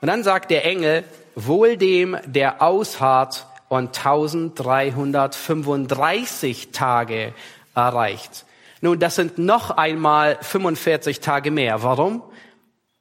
Und 0.00 0.08
dann 0.08 0.24
sagt 0.24 0.50
der 0.50 0.64
Engel, 0.64 1.04
wohl 1.34 1.76
dem, 1.76 2.16
der 2.26 2.62
ausharrt 2.62 3.46
und 3.68 3.96
1335 3.96 6.72
Tage 6.72 7.34
erreicht. 7.74 8.46
Nun, 8.80 8.98
das 8.98 9.16
sind 9.16 9.36
noch 9.38 9.70
einmal 9.70 10.38
45 10.40 11.20
Tage 11.20 11.50
mehr. 11.50 11.82
Warum? 11.82 12.22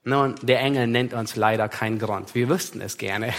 Nun, 0.06 0.36
der 0.42 0.60
Engel 0.62 0.88
nennt 0.88 1.14
uns 1.14 1.36
leider 1.36 1.68
keinen 1.70 2.00
Grund. 2.00 2.34
Wir 2.36 2.50
wüssten 2.50 2.82
es 2.82 2.98
gerne. 2.98 3.34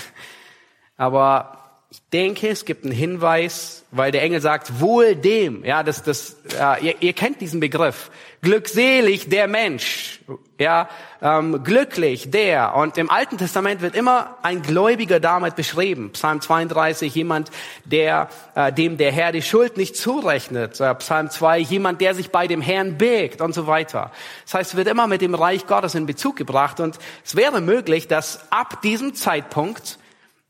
Aber 0.97 1.64
ich 1.95 2.03
denke, 2.13 2.49
es 2.49 2.65
gibt 2.65 2.85
einen 2.85 2.93
Hinweis, 2.93 3.85
weil 3.93 4.11
der 4.11 4.23
Engel 4.23 4.41
sagt, 4.41 4.81
wohl 4.81 5.15
dem, 5.15 5.65
ja, 5.65 5.85
das, 5.85 6.03
das, 6.03 6.37
ja, 6.53 6.77
ihr, 6.77 6.97
ihr 7.01 7.13
kennt 7.13 7.41
diesen 7.41 7.61
Begriff. 7.61 8.11
Glückselig 8.43 9.29
der 9.29 9.47
Mensch, 9.47 10.19
ja, 10.59 10.89
ähm, 11.23 11.63
glücklich 11.63 12.33
der. 12.33 12.75
Und 12.75 12.99
im 12.99 13.11
Alten 13.11 13.39
Testament 13.39 13.81
wird 13.81 13.95
immer 13.95 14.39
ein 14.43 14.63
Gläubiger 14.63 15.21
damit 15.21 15.55
beschrieben. 15.55 16.11
Psalm 16.15 16.41
32, 16.41 17.15
jemand, 17.15 17.53
der, 17.85 18.29
äh, 18.57 18.73
dem 18.73 18.97
der 18.97 19.13
Herr 19.13 19.31
die 19.31 19.43
Schuld 19.43 19.77
nicht 19.77 19.97
zurechnet. 19.97 20.81
Äh, 20.81 20.97
Psalm 20.97 21.31
2, 21.31 21.61
jemand, 21.61 22.01
der 22.01 22.17
sich 22.17 22.33
bei 22.33 22.49
dem 22.49 22.61
Herrn 22.61 22.99
birgt 22.99 23.41
und 23.41 23.55
so 23.55 23.69
weiter. 23.69 24.11
Das 24.47 24.55
heißt, 24.55 24.71
es 24.73 24.77
wird 24.77 24.89
immer 24.89 25.07
mit 25.07 25.21
dem 25.21 25.37
Reich 25.37 25.69
Gottes 25.69 25.95
in 25.95 26.07
Bezug 26.07 26.35
gebracht. 26.35 26.81
Und 26.81 26.99
es 27.25 27.37
wäre 27.37 27.61
möglich, 27.61 28.09
dass 28.09 28.51
ab 28.51 28.83
diesem 28.83 29.15
Zeitpunkt 29.15 30.01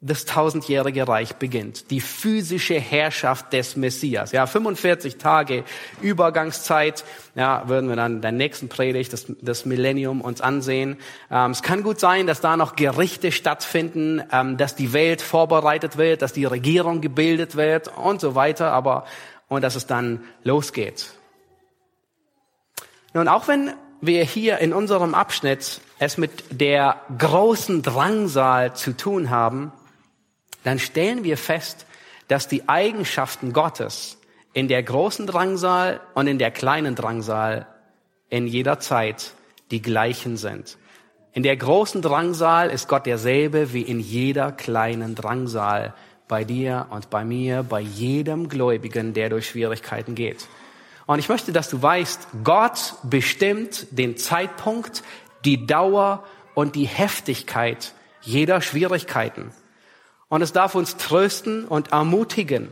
das 0.07 0.27
tausendjährige 0.27 1.09
Reich 1.09 1.37
beginnt. 1.37 1.91
Die 1.91 2.01
physische 2.01 2.75
Herrschaft 2.75 3.55
des 3.55 3.75
Messias. 3.75 4.33
Ja, 4.33 4.47
45 4.47 5.17
Tage 5.17 5.65
Übergangszeit. 6.03 7.05
Ja, 7.35 7.69
würden 7.69 7.89
wir 7.89 7.97
dann 7.97 8.17
in 8.17 8.21
der 8.21 8.33
nächsten 8.33 8.69
Predigt 8.69 9.15
das, 9.15 9.27
das 9.41 9.65
Millennium 9.65 10.21
uns 10.21 10.43
ansehen. 10.43 10.99
Ähm, 11.31 11.53
es 11.53 11.63
kann 11.63 11.83
gut 11.83 12.01
sein, 12.01 12.27
dass 12.27 12.43
da 12.43 12.59
noch 12.59 12.77
Gerichte 12.77 13.33
stattfinden, 13.33 14.23
ähm, 14.31 14.59
dass 14.59 14.77
die 14.77 14.93
Welt 14.93 15.23
vorbereitet 15.23 15.97
wird, 15.97 16.21
dass 16.21 16.35
die 16.35 16.45
Regierung 16.45 17.01
gebildet 17.01 17.57
wird 17.57 17.89
und 17.97 18.21
so 18.21 18.35
weiter. 18.35 18.73
Aber 18.73 19.07
und 19.49 19.63
dass 19.63 19.75
es 19.75 19.87
dann 19.87 20.25
losgeht. 20.43 21.13
Nun, 23.15 23.29
auch 23.29 23.49
wenn 23.49 23.73
wir 24.01 24.25
hier 24.25 24.59
in 24.59 24.75
unserem 24.75 25.15
Abschnitt 25.15 25.81
es 25.99 26.19
mit 26.19 26.31
der 26.51 27.01
großen 27.17 27.83
Drangsal 27.83 28.75
zu 28.75 28.95
tun 28.95 29.31
haben, 29.31 29.73
dann 30.65 30.79
stellen 30.79 31.23
wir 31.25 31.39
fest, 31.39 31.87
dass 32.29 32.49
die 32.49 32.69
Eigenschaften 32.69 33.53
Gottes 33.53 34.19
in 34.53 34.69
der 34.69 34.83
großen 34.83 35.27
Drangsal 35.27 36.01
und 36.15 36.27
in 36.27 36.39
der 36.39 36.51
kleinen 36.51 36.95
Drangsal 36.95 37.67
in 38.31 38.47
jeder 38.47 38.81
Zeit 38.81 39.33
die 39.71 39.83
gleichen 39.83 40.37
sind. 40.37 40.79
In 41.33 41.43
der 41.43 41.57
großen 41.57 42.01
Drangsal 42.01 42.71
ist 42.71 42.89
Gott 42.89 43.07
derselbe 43.07 43.73
wie 43.73 43.83
in 43.83 44.01
jeder 44.01 44.53
kleinen 44.53 45.15
Drangsal 45.15 45.95
bei 46.29 46.45
dir 46.45 46.87
und 46.91 47.11
bei 47.11 47.25
mir, 47.25 47.63
bei 47.63 47.81
jedem 47.81 48.49
Gläubigen, 48.49 49.15
der 49.15 49.29
durch 49.29 49.49
Schwierigkeiten 49.49 50.15
geht. 50.15 50.47
Und 51.07 51.19
ich 51.19 51.29
möchte, 51.29 51.53
dass 51.53 51.69
du 51.69 51.83
weißt, 51.83 52.29
Gott 52.45 52.95
bestimmt 53.03 53.87
den 53.91 54.17
Zeitpunkt, 54.17 55.03
die 55.45 55.67
Dauer 55.67 56.25
und 56.55 56.77
die 56.77 56.87
Heftigkeit 56.87 57.93
jeder 58.23 58.63
Schwierigkeiten. 58.63 59.53
Und 60.35 60.43
es 60.43 60.53
darf 60.53 60.75
uns 60.75 60.97
trösten 60.97 61.65
und 61.65 61.93
ermutigen. 61.93 62.69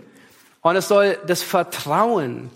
Und 0.62 0.74
es 0.74 0.88
soll 0.88 1.16
das 1.28 1.44
Vertrauen 1.44 2.50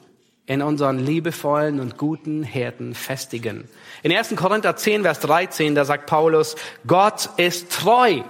in 0.46 0.62
unseren 0.62 0.98
liebevollen 0.98 1.78
und 1.78 1.96
guten 1.96 2.42
Herden 2.42 2.92
festigen. 2.92 3.68
In 4.02 4.10
1. 4.10 4.34
Korinther 4.34 4.75
10, 4.75 5.02
Vers 5.02 5.20
13, 5.20 5.76
da 5.76 5.84
sagt 5.84 6.06
Paulus, 6.06 6.56
Gott 6.88 7.30
ist 7.36 7.70
treu. 7.70 8.22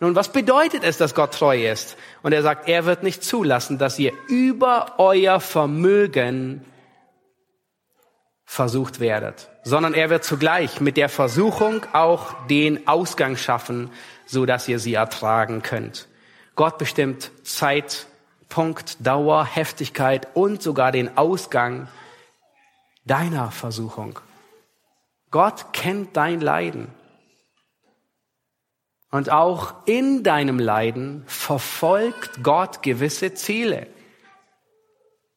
Nun, 0.00 0.14
was 0.14 0.30
bedeutet 0.30 0.84
es, 0.84 0.98
dass 0.98 1.14
Gott 1.14 1.32
treu 1.32 1.66
ist? 1.66 1.96
Und 2.22 2.32
er 2.32 2.42
sagt, 2.42 2.68
er 2.68 2.84
wird 2.84 3.02
nicht 3.02 3.24
zulassen, 3.24 3.78
dass 3.78 3.98
ihr 3.98 4.12
über 4.28 4.96
euer 4.98 5.40
Vermögen 5.40 6.66
versucht 8.44 9.00
werdet, 9.00 9.48
sondern 9.62 9.94
er 9.94 10.10
wird 10.10 10.24
zugleich 10.24 10.82
mit 10.82 10.98
der 10.98 11.08
Versuchung 11.08 11.86
auch 11.94 12.46
den 12.48 12.86
Ausgang 12.86 13.38
schaffen, 13.38 13.90
so 14.26 14.44
dass 14.44 14.68
ihr 14.68 14.78
sie 14.78 14.92
ertragen 14.92 15.62
könnt. 15.62 16.09
Gott 16.60 16.76
bestimmt 16.76 17.30
Zeitpunkt, 17.42 19.06
Dauer, 19.06 19.46
Heftigkeit 19.46 20.28
und 20.34 20.60
sogar 20.60 20.92
den 20.92 21.16
Ausgang 21.16 21.88
deiner 23.06 23.50
Versuchung. 23.50 24.18
Gott 25.30 25.72
kennt 25.72 26.18
dein 26.18 26.42
Leiden. 26.42 26.88
Und 29.10 29.30
auch 29.30 29.72
in 29.86 30.22
deinem 30.22 30.58
Leiden 30.58 31.24
verfolgt 31.26 32.42
Gott 32.42 32.82
gewisse 32.82 33.32
Ziele. 33.32 33.86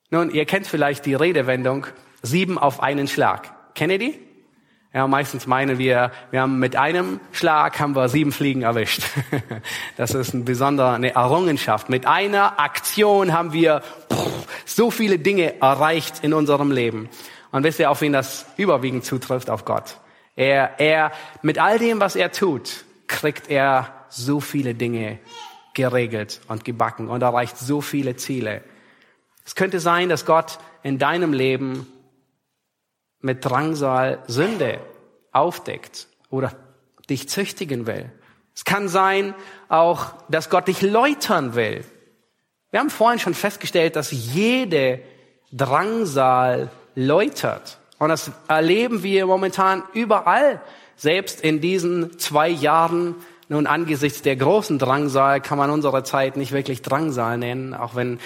Nun, 0.09 0.29
ihr 0.29 0.43
kennt 0.43 0.67
vielleicht 0.67 1.05
die 1.05 1.15
Redewendung 1.15 1.87
sieben 2.21 2.57
auf 2.57 2.81
einen 2.81 3.07
Schlag. 3.07 3.73
Kennt 3.75 3.93
ihr 3.93 3.99
die? 3.99 4.19
Ja, 4.95 5.07
meistens 5.07 5.47
meinen 5.47 5.79
wir, 5.79 6.11
wir 6.29 6.41
haben 6.41 6.59
mit 6.59 6.75
einem 6.75 7.19
Schlag 7.31 7.79
haben 7.79 7.95
wir 7.95 8.09
sieben 8.09 8.31
Fliegen 8.31 8.61
erwischt. 8.61 9.01
Das 9.97 10.13
ist 10.13 10.33
ein 10.33 10.45
besonderer, 10.45 10.93
eine 10.93 11.15
Errungenschaft. 11.15 11.89
Mit 11.89 12.05
einer 12.05 12.59
Aktion 12.59 13.33
haben 13.33 13.53
wir 13.53 13.81
so 14.65 14.91
viele 14.91 15.17
Dinge 15.17 15.59
erreicht 15.61 16.23
in 16.23 16.33
unserem 16.33 16.71
Leben. 16.71 17.09
Und 17.51 17.63
wisst 17.63 17.79
ihr, 17.79 17.89
auf 17.89 18.01
wen 18.01 18.13
das 18.13 18.45
überwiegend 18.57 19.03
zutrifft? 19.03 19.49
Auf 19.49 19.65
Gott. 19.65 19.97
Er, 20.35 20.79
er, 20.79 21.11
mit 21.41 21.57
all 21.59 21.79
dem, 21.79 21.99
was 21.99 22.15
er 22.15 22.31
tut, 22.31 22.85
kriegt 23.07 23.49
er 23.49 23.93
so 24.09 24.39
viele 24.39 24.75
Dinge 24.75 25.19
geregelt 25.73 26.41
und 26.47 26.65
gebacken 26.65 27.07
und 27.07 27.23
erreicht 27.23 27.57
so 27.57 27.81
viele 27.81 28.15
Ziele. 28.15 28.63
Es 29.45 29.55
könnte 29.55 29.79
sein, 29.79 30.09
dass 30.09 30.25
Gott 30.25 30.59
in 30.83 30.99
deinem 30.99 31.33
Leben 31.33 31.87
mit 33.23 33.43
Drangsal 33.43 34.19
Sünde 34.27 34.79
aufdeckt 35.31 36.07
oder 36.29 36.51
dich 37.09 37.29
züchtigen 37.29 37.87
will. 37.87 38.11
Es 38.53 38.65
kann 38.65 38.87
sein 38.87 39.33
auch, 39.69 40.13
dass 40.29 40.49
Gott 40.49 40.67
dich 40.67 40.81
läutern 40.81 41.55
will. 41.55 41.83
Wir 42.69 42.79
haben 42.79 42.89
vorhin 42.89 43.19
schon 43.19 43.33
festgestellt, 43.33 43.95
dass 43.95 44.11
jede 44.11 44.99
Drangsal 45.51 46.69
läutert. 46.95 47.79
Und 47.97 48.09
das 48.09 48.31
erleben 48.47 49.03
wir 49.03 49.25
momentan 49.25 49.83
überall. 49.93 50.61
Selbst 50.95 51.41
in 51.41 51.61
diesen 51.61 52.19
zwei 52.19 52.49
Jahren, 52.49 53.15
nun 53.47 53.67
angesichts 53.67 54.21
der 54.21 54.35
großen 54.35 54.79
Drangsal, 54.79 55.41
kann 55.41 55.57
man 55.57 55.69
unsere 55.69 56.03
Zeit 56.03 56.35
nicht 56.35 56.51
wirklich 56.51 56.81
Drangsal 56.81 57.37
nennen, 57.37 57.73
auch 57.73 57.95
wenn 57.95 58.19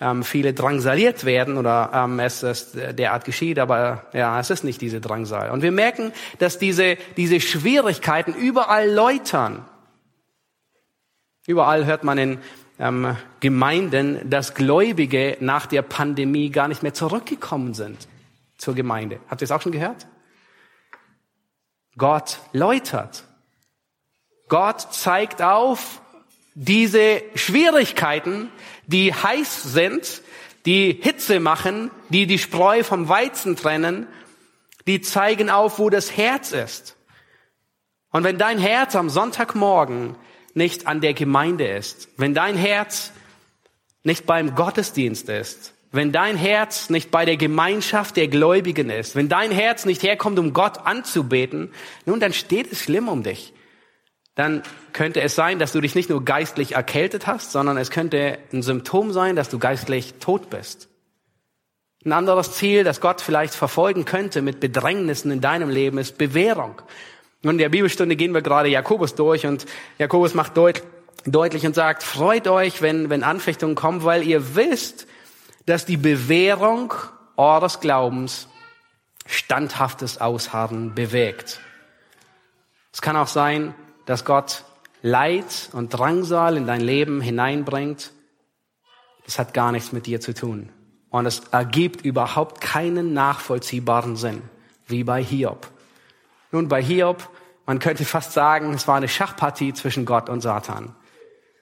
ähm, 0.00 0.22
viele 0.22 0.54
drangsaliert 0.54 1.24
werden 1.24 1.56
oder 1.56 1.90
ähm, 1.92 2.20
es 2.20 2.42
ist 2.42 2.74
derart 2.74 3.24
geschieht, 3.24 3.58
aber 3.58 4.06
ja, 4.12 4.38
es 4.38 4.50
ist 4.50 4.64
nicht 4.64 4.80
diese 4.80 5.00
Drangsal. 5.00 5.50
Und 5.50 5.62
wir 5.62 5.72
merken, 5.72 6.12
dass 6.38 6.58
diese, 6.58 6.96
diese 7.16 7.40
Schwierigkeiten 7.40 8.34
überall 8.34 8.90
läutern. 8.90 9.64
Überall 11.46 11.86
hört 11.86 12.04
man 12.04 12.18
in 12.18 12.38
ähm, 12.78 13.16
Gemeinden, 13.40 14.30
dass 14.30 14.54
Gläubige 14.54 15.36
nach 15.40 15.66
der 15.66 15.82
Pandemie 15.82 16.50
gar 16.50 16.68
nicht 16.68 16.82
mehr 16.82 16.94
zurückgekommen 16.94 17.74
sind 17.74 18.08
zur 18.56 18.74
Gemeinde. 18.74 19.20
Habt 19.28 19.40
ihr 19.42 19.46
es 19.46 19.52
auch 19.52 19.62
schon 19.62 19.72
gehört? 19.72 20.06
Gott 21.96 22.38
läutert. 22.52 23.24
Gott 24.48 24.80
zeigt 24.92 25.42
auf 25.42 26.00
diese 26.54 27.22
Schwierigkeiten, 27.34 28.50
die 28.88 29.14
heiß 29.14 29.62
sind, 29.62 30.22
die 30.66 30.98
Hitze 31.00 31.40
machen, 31.40 31.90
die 32.08 32.26
die 32.26 32.38
Spreu 32.38 32.82
vom 32.82 33.08
Weizen 33.08 33.54
trennen, 33.54 34.06
die 34.86 35.00
zeigen 35.00 35.50
auf, 35.50 35.78
wo 35.78 35.90
das 35.90 36.16
Herz 36.16 36.52
ist. 36.52 36.96
Und 38.10 38.24
wenn 38.24 38.38
dein 38.38 38.58
Herz 38.58 38.96
am 38.96 39.10
Sonntagmorgen 39.10 40.16
nicht 40.54 40.86
an 40.86 41.00
der 41.00 41.14
Gemeinde 41.14 41.68
ist, 41.68 42.08
wenn 42.16 42.34
dein 42.34 42.56
Herz 42.56 43.12
nicht 44.02 44.26
beim 44.26 44.54
Gottesdienst 44.54 45.28
ist, 45.28 45.74
wenn 45.92 46.12
dein 46.12 46.36
Herz 46.36 46.90
nicht 46.90 47.10
bei 47.10 47.24
der 47.24 47.36
Gemeinschaft 47.36 48.16
der 48.16 48.28
Gläubigen 48.28 48.90
ist, 48.90 49.14
wenn 49.14 49.28
dein 49.28 49.50
Herz 49.50 49.84
nicht 49.84 50.02
herkommt, 50.02 50.38
um 50.38 50.54
Gott 50.54 50.78
anzubeten, 50.86 51.72
nun, 52.06 52.20
dann 52.20 52.32
steht 52.32 52.72
es 52.72 52.82
schlimm 52.82 53.08
um 53.08 53.22
dich. 53.22 53.52
Dann 54.38 54.62
könnte 54.92 55.20
es 55.20 55.34
sein, 55.34 55.58
dass 55.58 55.72
du 55.72 55.80
dich 55.80 55.96
nicht 55.96 56.10
nur 56.10 56.24
geistlich 56.24 56.76
erkältet 56.76 57.26
hast, 57.26 57.50
sondern 57.50 57.76
es 57.76 57.90
könnte 57.90 58.38
ein 58.52 58.62
Symptom 58.62 59.10
sein, 59.12 59.34
dass 59.34 59.48
du 59.48 59.58
geistlich 59.58 60.14
tot 60.20 60.48
bist. 60.48 60.88
Ein 62.04 62.12
anderes 62.12 62.52
Ziel, 62.52 62.84
das 62.84 63.00
Gott 63.00 63.20
vielleicht 63.20 63.52
verfolgen 63.52 64.04
könnte 64.04 64.40
mit 64.40 64.60
Bedrängnissen 64.60 65.32
in 65.32 65.40
deinem 65.40 65.70
Leben, 65.70 65.98
ist 65.98 66.18
Bewährung. 66.18 66.80
Und 67.42 67.50
in 67.50 67.58
der 67.58 67.68
Bibelstunde 67.68 68.14
gehen 68.14 68.32
wir 68.32 68.40
gerade 68.40 68.68
Jakobus 68.68 69.16
durch 69.16 69.44
und 69.44 69.66
Jakobus 69.98 70.34
macht 70.34 70.56
deut 70.56 70.84
deutlich 71.26 71.66
und 71.66 71.74
sagt, 71.74 72.04
freut 72.04 72.46
euch, 72.46 72.80
wenn, 72.80 73.10
wenn 73.10 73.24
Anfechtungen 73.24 73.74
kommen, 73.74 74.04
weil 74.04 74.22
ihr 74.22 74.54
wisst, 74.54 75.08
dass 75.66 75.84
die 75.84 75.96
Bewährung 75.96 76.94
eures 77.36 77.80
Glaubens 77.80 78.46
standhaftes 79.26 80.20
Ausharren 80.20 80.94
bewegt. 80.94 81.58
Es 82.92 83.02
kann 83.02 83.16
auch 83.16 83.26
sein, 83.26 83.74
dass 84.08 84.24
Gott 84.24 84.64
Leid 85.02 85.68
und 85.72 85.90
Drangsal 85.90 86.56
in 86.56 86.66
dein 86.66 86.80
Leben 86.80 87.20
hineinbringt. 87.20 88.10
Das 89.26 89.38
hat 89.38 89.52
gar 89.52 89.70
nichts 89.70 89.92
mit 89.92 90.06
dir 90.06 90.18
zu 90.18 90.32
tun. 90.32 90.70
Und 91.10 91.26
es 91.26 91.40
ergibt 91.50 92.06
überhaupt 92.06 92.62
keinen 92.62 93.12
nachvollziehbaren 93.12 94.16
Sinn, 94.16 94.40
wie 94.86 95.04
bei 95.04 95.22
Hiob. 95.22 95.70
Nun, 96.52 96.68
bei 96.68 96.82
Hiob, 96.82 97.28
man 97.66 97.80
könnte 97.80 98.06
fast 98.06 98.32
sagen, 98.32 98.72
es 98.72 98.88
war 98.88 98.96
eine 98.96 99.08
Schachpartie 99.08 99.74
zwischen 99.74 100.06
Gott 100.06 100.30
und 100.30 100.40
Satan. 100.40 100.96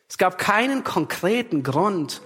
Es 0.08 0.16
gab 0.16 0.38
keinen 0.38 0.84
konkreten 0.84 1.64
Grund, 1.64 2.22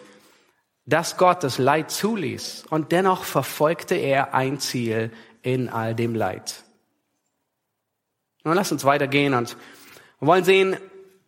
dass 0.84 1.16
Gott 1.16 1.42
das 1.44 1.56
Leid 1.56 1.90
zuließ. 1.90 2.66
Und 2.68 2.92
dennoch 2.92 3.24
verfolgte 3.24 3.94
er 3.94 4.34
ein 4.34 4.60
Ziel 4.60 5.12
in 5.40 5.70
all 5.70 5.94
dem 5.94 6.14
Leid. 6.14 6.62
Nun 8.44 8.54
lass 8.54 8.70
uns 8.70 8.84
weitergehen 8.84 9.32
und 9.32 9.56
wollen 10.20 10.44
sehen, 10.44 10.76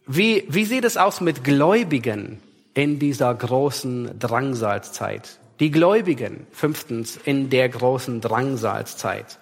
wie, 0.06 0.44
wie 0.48 0.64
sieht 0.64 0.84
es 0.84 0.96
aus 0.96 1.20
mit 1.20 1.44
Gläubigen 1.44 2.42
in 2.74 2.98
dieser 2.98 3.34
großen 3.34 4.18
Drangsalzeit? 4.18 5.38
Die 5.60 5.70
Gläubigen, 5.70 6.46
fünftens, 6.52 7.18
in 7.24 7.50
der 7.50 7.68
großen 7.68 8.20
Drangsalzeit. 8.20 9.38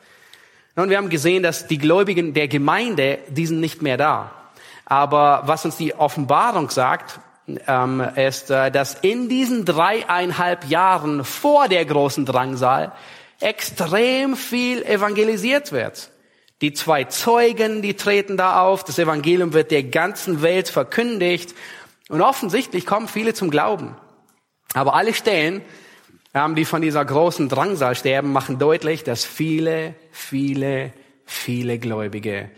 Nun, 0.76 0.90
wir 0.90 0.98
haben 0.98 1.08
gesehen, 1.08 1.42
dass 1.42 1.66
die 1.66 1.78
Gläubigen 1.78 2.34
der 2.34 2.48
Gemeinde, 2.48 3.18
die 3.28 3.46
sind 3.46 3.60
nicht 3.60 3.82
mehr 3.82 3.96
da. 3.96 4.30
Aber 4.84 5.42
was 5.46 5.64
uns 5.64 5.76
die 5.76 5.94
Offenbarung 5.94 6.70
sagt, 6.70 7.20
ähm, 7.66 8.00
ist, 8.16 8.50
äh, 8.50 8.70
dass 8.70 8.94
in 8.94 9.28
diesen 9.28 9.64
dreieinhalb 9.64 10.68
Jahren 10.68 11.24
vor 11.24 11.68
der 11.68 11.84
großen 11.84 12.26
Drangsal 12.26 12.92
extrem 13.40 14.36
viel 14.36 14.82
evangelisiert 14.82 15.72
wird. 15.72 16.10
Die 16.60 16.74
zwei 16.74 17.04
Zeugen, 17.04 17.80
die 17.80 17.94
treten 17.94 18.36
da 18.36 18.60
auf, 18.60 18.84
das 18.84 18.98
Evangelium 18.98 19.54
wird 19.54 19.70
der 19.70 19.82
ganzen 19.82 20.42
Welt 20.42 20.68
verkündigt 20.68 21.54
und 22.08 22.20
offensichtlich 22.20 22.84
kommen 22.84 23.08
viele 23.08 23.32
zum 23.32 23.50
Glauben. 23.50 23.96
Aber 24.74 24.94
alle 24.94 25.14
Stellen, 25.14 25.62
ähm, 26.34 26.54
die 26.54 26.66
von 26.66 26.82
dieser 26.82 27.04
großen 27.04 27.48
Drangsal 27.48 27.94
sterben, 27.94 28.32
machen 28.32 28.58
deutlich, 28.58 29.04
dass 29.04 29.24
viele, 29.24 29.94
viele, 30.12 30.92
viele 31.24 31.78
Gläubige 31.78 32.50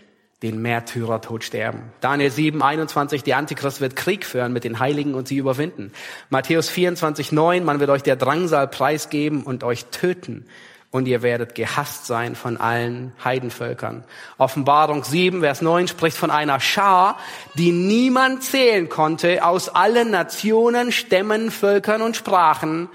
den 0.42 0.60
Märtyrertod 0.60 1.44
sterben. 1.44 1.92
Daniel 2.00 2.30
7, 2.30 2.60
21, 2.60 3.22
der 3.22 3.36
Antichrist 3.36 3.80
wird 3.80 3.94
Krieg 3.94 4.26
führen 4.26 4.52
mit 4.52 4.64
den 4.64 4.80
Heiligen 4.80 5.14
und 5.14 5.28
sie 5.28 5.36
überwinden. 5.36 5.92
Matthäus 6.30 6.68
24, 6.68 7.30
9, 7.30 7.64
man 7.64 7.78
wird 7.78 7.90
euch 7.90 8.02
der 8.02 8.16
Drangsal 8.16 8.66
preisgeben 8.66 9.44
und 9.44 9.62
euch 9.62 9.84
töten 9.86 10.46
und 10.92 11.08
ihr 11.08 11.22
werdet 11.22 11.56
gehasst 11.56 12.06
sein 12.06 12.36
von 12.36 12.56
allen 12.56 13.12
Heidenvölkern. 13.24 14.04
Offenbarung 14.38 15.02
7, 15.02 15.40
Vers 15.40 15.60
9 15.60 15.88
spricht 15.88 16.16
von 16.16 16.30
einer 16.30 16.60
Schar, 16.60 17.18
die 17.54 17.72
niemand 17.72 18.44
zählen 18.44 18.88
konnte 18.88 19.44
aus 19.44 19.68
allen 19.68 20.12
Nationen, 20.12 20.92
Stämmen, 20.92 21.50
Völkern 21.50 22.00
und 22.00 22.14
Sprachen. 22.14 22.88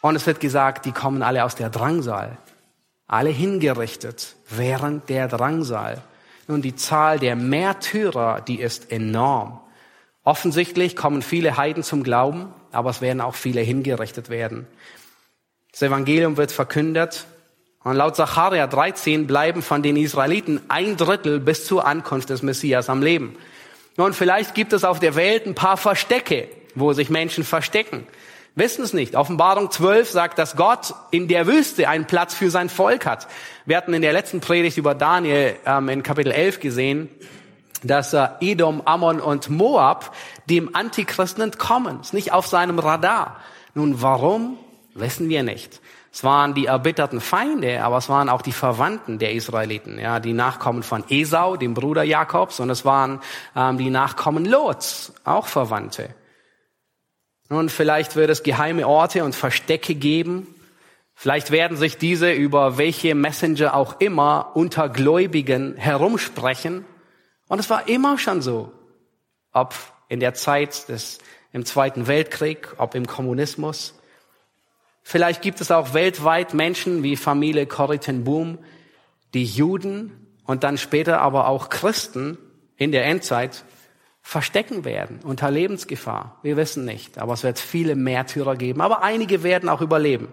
Und 0.00 0.16
es 0.16 0.26
wird 0.26 0.40
gesagt, 0.40 0.86
die 0.86 0.92
kommen 0.92 1.22
alle 1.22 1.44
aus 1.44 1.54
der 1.54 1.70
Drangsal 1.70 2.36
alle 3.12 3.28
hingerichtet 3.28 4.36
während 4.48 5.10
der 5.10 5.28
Drangsal. 5.28 6.00
Nun, 6.48 6.62
die 6.62 6.74
Zahl 6.74 7.18
der 7.18 7.36
Märtyrer, 7.36 8.40
die 8.40 8.58
ist 8.58 8.90
enorm. 8.90 9.60
Offensichtlich 10.24 10.96
kommen 10.96 11.20
viele 11.20 11.58
Heiden 11.58 11.82
zum 11.82 12.04
Glauben, 12.04 12.54
aber 12.72 12.88
es 12.88 13.02
werden 13.02 13.20
auch 13.20 13.34
viele 13.34 13.60
hingerichtet 13.60 14.30
werden. 14.30 14.66
Das 15.72 15.82
Evangelium 15.82 16.36
wird 16.36 16.52
verkündet 16.52 17.26
und 17.82 17.96
laut 17.96 18.14
Zacharia 18.14 18.66
13 18.66 19.26
bleiben 19.26 19.62
von 19.62 19.82
den 19.82 19.96
Israeliten 19.96 20.60
ein 20.68 20.96
Drittel 20.96 21.40
bis 21.40 21.66
zur 21.66 21.86
Ankunft 21.86 22.30
des 22.30 22.42
Messias 22.42 22.88
am 22.88 23.02
Leben. 23.02 23.36
Nun, 23.96 24.12
vielleicht 24.12 24.54
gibt 24.54 24.72
es 24.72 24.84
auf 24.84 25.00
der 25.00 25.16
Welt 25.16 25.46
ein 25.46 25.54
paar 25.54 25.76
Verstecke, 25.76 26.48
wo 26.74 26.92
sich 26.92 27.10
Menschen 27.10 27.44
verstecken 27.44 28.06
wissen 28.54 28.84
es 28.84 28.92
nicht. 28.92 29.16
Offenbarung 29.16 29.70
12 29.70 30.10
sagt, 30.10 30.38
dass 30.38 30.56
Gott 30.56 30.94
in 31.10 31.28
der 31.28 31.46
Wüste 31.46 31.88
einen 31.88 32.06
Platz 32.06 32.34
für 32.34 32.50
sein 32.50 32.68
Volk 32.68 33.06
hat. 33.06 33.28
Wir 33.66 33.76
hatten 33.76 33.94
in 33.94 34.02
der 34.02 34.12
letzten 34.12 34.40
Predigt 34.40 34.76
über 34.76 34.94
Daniel 34.94 35.56
ähm, 35.66 35.88
in 35.88 36.02
Kapitel 36.02 36.32
11 36.32 36.60
gesehen, 36.60 37.08
dass 37.82 38.12
äh, 38.12 38.28
Edom, 38.40 38.82
Ammon 38.84 39.20
und 39.20 39.48
Moab 39.48 40.14
dem 40.48 40.74
Antichristen 40.74 41.42
entkommen. 41.42 42.00
Ist 42.00 42.14
nicht 42.14 42.32
auf 42.32 42.46
seinem 42.46 42.78
Radar. 42.78 43.40
Nun, 43.74 44.02
warum? 44.02 44.58
Wissen 44.94 45.28
wir 45.28 45.42
nicht. 45.42 45.80
Es 46.12 46.22
waren 46.24 46.52
die 46.52 46.66
erbitterten 46.66 47.22
Feinde, 47.22 47.82
aber 47.82 47.96
es 47.96 48.10
waren 48.10 48.28
auch 48.28 48.42
die 48.42 48.52
Verwandten 48.52 49.18
der 49.18 49.32
Israeliten, 49.32 49.98
ja, 49.98 50.20
die 50.20 50.34
Nachkommen 50.34 50.82
von 50.82 51.04
Esau, 51.08 51.56
dem 51.56 51.72
Bruder 51.72 52.02
Jakobs, 52.02 52.60
und 52.60 52.68
es 52.68 52.84
waren 52.84 53.20
ähm, 53.56 53.78
die 53.78 53.88
Nachkommen 53.88 54.44
Lots, 54.44 55.14
auch 55.24 55.46
Verwandte. 55.46 56.14
Nun, 57.48 57.70
vielleicht 57.70 58.16
wird 58.16 58.28
es 58.30 58.42
geheime 58.42 58.86
Orte 58.86 59.24
und 59.24 59.34
Verstecke 59.34 59.94
geben. 59.94 60.54
Vielleicht 61.14 61.50
werden 61.50 61.76
sich 61.76 61.98
diese 61.98 62.32
über 62.32 62.78
welche 62.78 63.14
Messenger 63.14 63.74
auch 63.74 64.00
immer 64.00 64.52
unter 64.54 64.88
Gläubigen 64.88 65.76
herumsprechen. 65.76 66.84
Und 67.48 67.58
es 67.58 67.68
war 67.68 67.88
immer 67.88 68.18
schon 68.18 68.40
so. 68.42 68.72
Ob 69.52 69.74
in 70.08 70.20
der 70.20 70.34
Zeit 70.34 70.88
des, 70.88 71.18
im 71.52 71.64
Zweiten 71.64 72.06
Weltkrieg, 72.06 72.74
ob 72.78 72.94
im 72.94 73.06
Kommunismus. 73.06 73.94
Vielleicht 75.02 75.42
gibt 75.42 75.60
es 75.60 75.70
auch 75.70 75.94
weltweit 75.94 76.54
Menschen 76.54 77.02
wie 77.02 77.16
Familie 77.16 77.66
Corrie 77.66 77.98
Boom, 77.98 78.58
die 79.34 79.44
Juden 79.44 80.12
und 80.44 80.64
dann 80.64 80.78
später 80.78 81.20
aber 81.20 81.48
auch 81.48 81.68
Christen 81.68 82.38
in 82.76 82.92
der 82.92 83.04
Endzeit 83.06 83.64
verstecken 84.22 84.84
werden 84.84 85.20
unter 85.24 85.50
Lebensgefahr. 85.50 86.38
Wir 86.42 86.56
wissen 86.56 86.84
nicht, 86.84 87.18
aber 87.18 87.32
es 87.34 87.42
wird 87.42 87.58
viele 87.58 87.96
Märtyrer 87.96 88.56
geben, 88.56 88.80
aber 88.80 89.02
einige 89.02 89.42
werden 89.42 89.68
auch 89.68 89.80
überleben. 89.80 90.28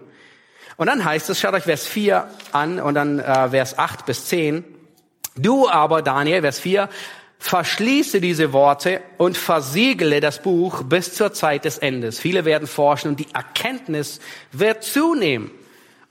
Und 0.76 0.86
dann 0.86 1.04
heißt 1.04 1.28
es, 1.28 1.40
schaut 1.40 1.54
euch 1.54 1.64
Vers 1.64 1.86
4 1.86 2.28
an 2.52 2.80
und 2.80 2.94
dann 2.94 3.18
äh, 3.18 3.50
Vers 3.50 3.78
8 3.78 4.06
bis 4.06 4.26
10. 4.26 4.64
Du 5.36 5.68
aber, 5.68 6.02
Daniel, 6.02 6.40
Vers 6.40 6.60
4, 6.60 6.88
verschließe 7.40 8.20
diese 8.20 8.52
Worte 8.52 9.00
und 9.16 9.36
versiegele 9.36 10.20
das 10.20 10.42
Buch 10.42 10.82
bis 10.82 11.14
zur 11.14 11.32
Zeit 11.32 11.64
des 11.64 11.78
Endes. 11.78 12.20
Viele 12.20 12.44
werden 12.44 12.68
forschen 12.68 13.08
und 13.08 13.18
die 13.18 13.28
Erkenntnis 13.32 14.20
wird 14.52 14.84
zunehmen. 14.84 15.50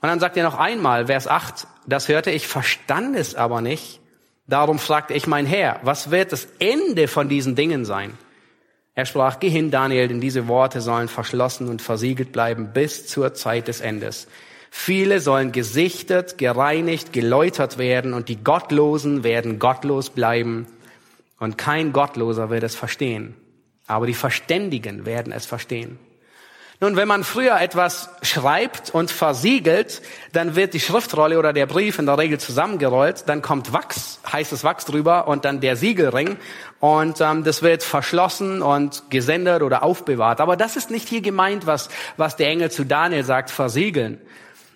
Und 0.02 0.08
dann 0.08 0.18
sagt 0.18 0.36
er 0.36 0.42
noch 0.42 0.58
einmal, 0.58 1.06
Vers 1.06 1.28
8, 1.28 1.68
das 1.86 2.08
hörte 2.08 2.32
ich, 2.32 2.48
verstand 2.48 3.16
es 3.16 3.36
aber 3.36 3.60
nicht. 3.60 4.00
Darum 4.48 4.80
fragte 4.80 5.14
ich 5.14 5.28
mein 5.28 5.46
Herr, 5.46 5.78
was 5.84 6.10
wird 6.10 6.32
das 6.32 6.48
Ende 6.58 7.06
von 7.06 7.28
diesen 7.28 7.54
Dingen 7.54 7.84
sein? 7.84 8.18
Er 8.96 9.06
sprach, 9.06 9.38
geh 9.38 9.48
hin, 9.48 9.70
Daniel, 9.70 10.08
denn 10.08 10.20
diese 10.20 10.48
Worte 10.48 10.80
sollen 10.80 11.06
verschlossen 11.06 11.68
und 11.68 11.80
versiegelt 11.80 12.32
bleiben 12.32 12.72
bis 12.74 13.06
zur 13.06 13.34
Zeit 13.34 13.68
des 13.68 13.80
Endes. 13.80 14.26
Viele 14.72 15.20
sollen 15.20 15.52
gesichtet, 15.52 16.38
gereinigt, 16.38 17.12
geläutert 17.12 17.78
werden 17.78 18.14
und 18.14 18.28
die 18.28 18.42
Gottlosen 18.42 19.22
werden 19.22 19.60
gottlos 19.60 20.10
bleiben 20.10 20.66
Und 21.40 21.58
kein 21.58 21.92
Gottloser 21.92 22.50
wird 22.50 22.62
es 22.62 22.76
verstehen. 22.76 23.34
Aber 23.88 24.06
die 24.06 24.14
Verständigen 24.14 25.04
werden 25.04 25.32
es 25.32 25.46
verstehen. 25.46 25.98
Nun, 26.82 26.96
wenn 26.96 27.08
man 27.08 27.24
früher 27.24 27.60
etwas 27.60 28.08
schreibt 28.22 28.88
und 28.88 29.10
versiegelt, 29.10 30.00
dann 30.32 30.56
wird 30.56 30.72
die 30.72 30.80
Schriftrolle 30.80 31.38
oder 31.38 31.52
der 31.52 31.66
Brief 31.66 31.98
in 31.98 32.06
der 32.06 32.16
Regel 32.16 32.40
zusammengerollt, 32.40 33.24
dann 33.26 33.42
kommt 33.42 33.74
Wachs, 33.74 34.18
heißes 34.32 34.64
Wachs 34.64 34.86
drüber 34.86 35.28
und 35.28 35.44
dann 35.44 35.60
der 35.60 35.76
Siegelring 35.76 36.38
und 36.78 37.20
ähm, 37.20 37.44
das 37.44 37.60
wird 37.60 37.82
verschlossen 37.82 38.62
und 38.62 39.10
gesendet 39.10 39.62
oder 39.62 39.82
aufbewahrt. 39.82 40.40
Aber 40.40 40.56
das 40.56 40.76
ist 40.76 40.90
nicht 40.90 41.06
hier 41.06 41.20
gemeint, 41.20 41.66
was, 41.66 41.90
was 42.16 42.36
der 42.36 42.48
Engel 42.48 42.70
zu 42.70 42.84
Daniel 42.84 43.24
sagt, 43.24 43.50
versiegeln. 43.50 44.18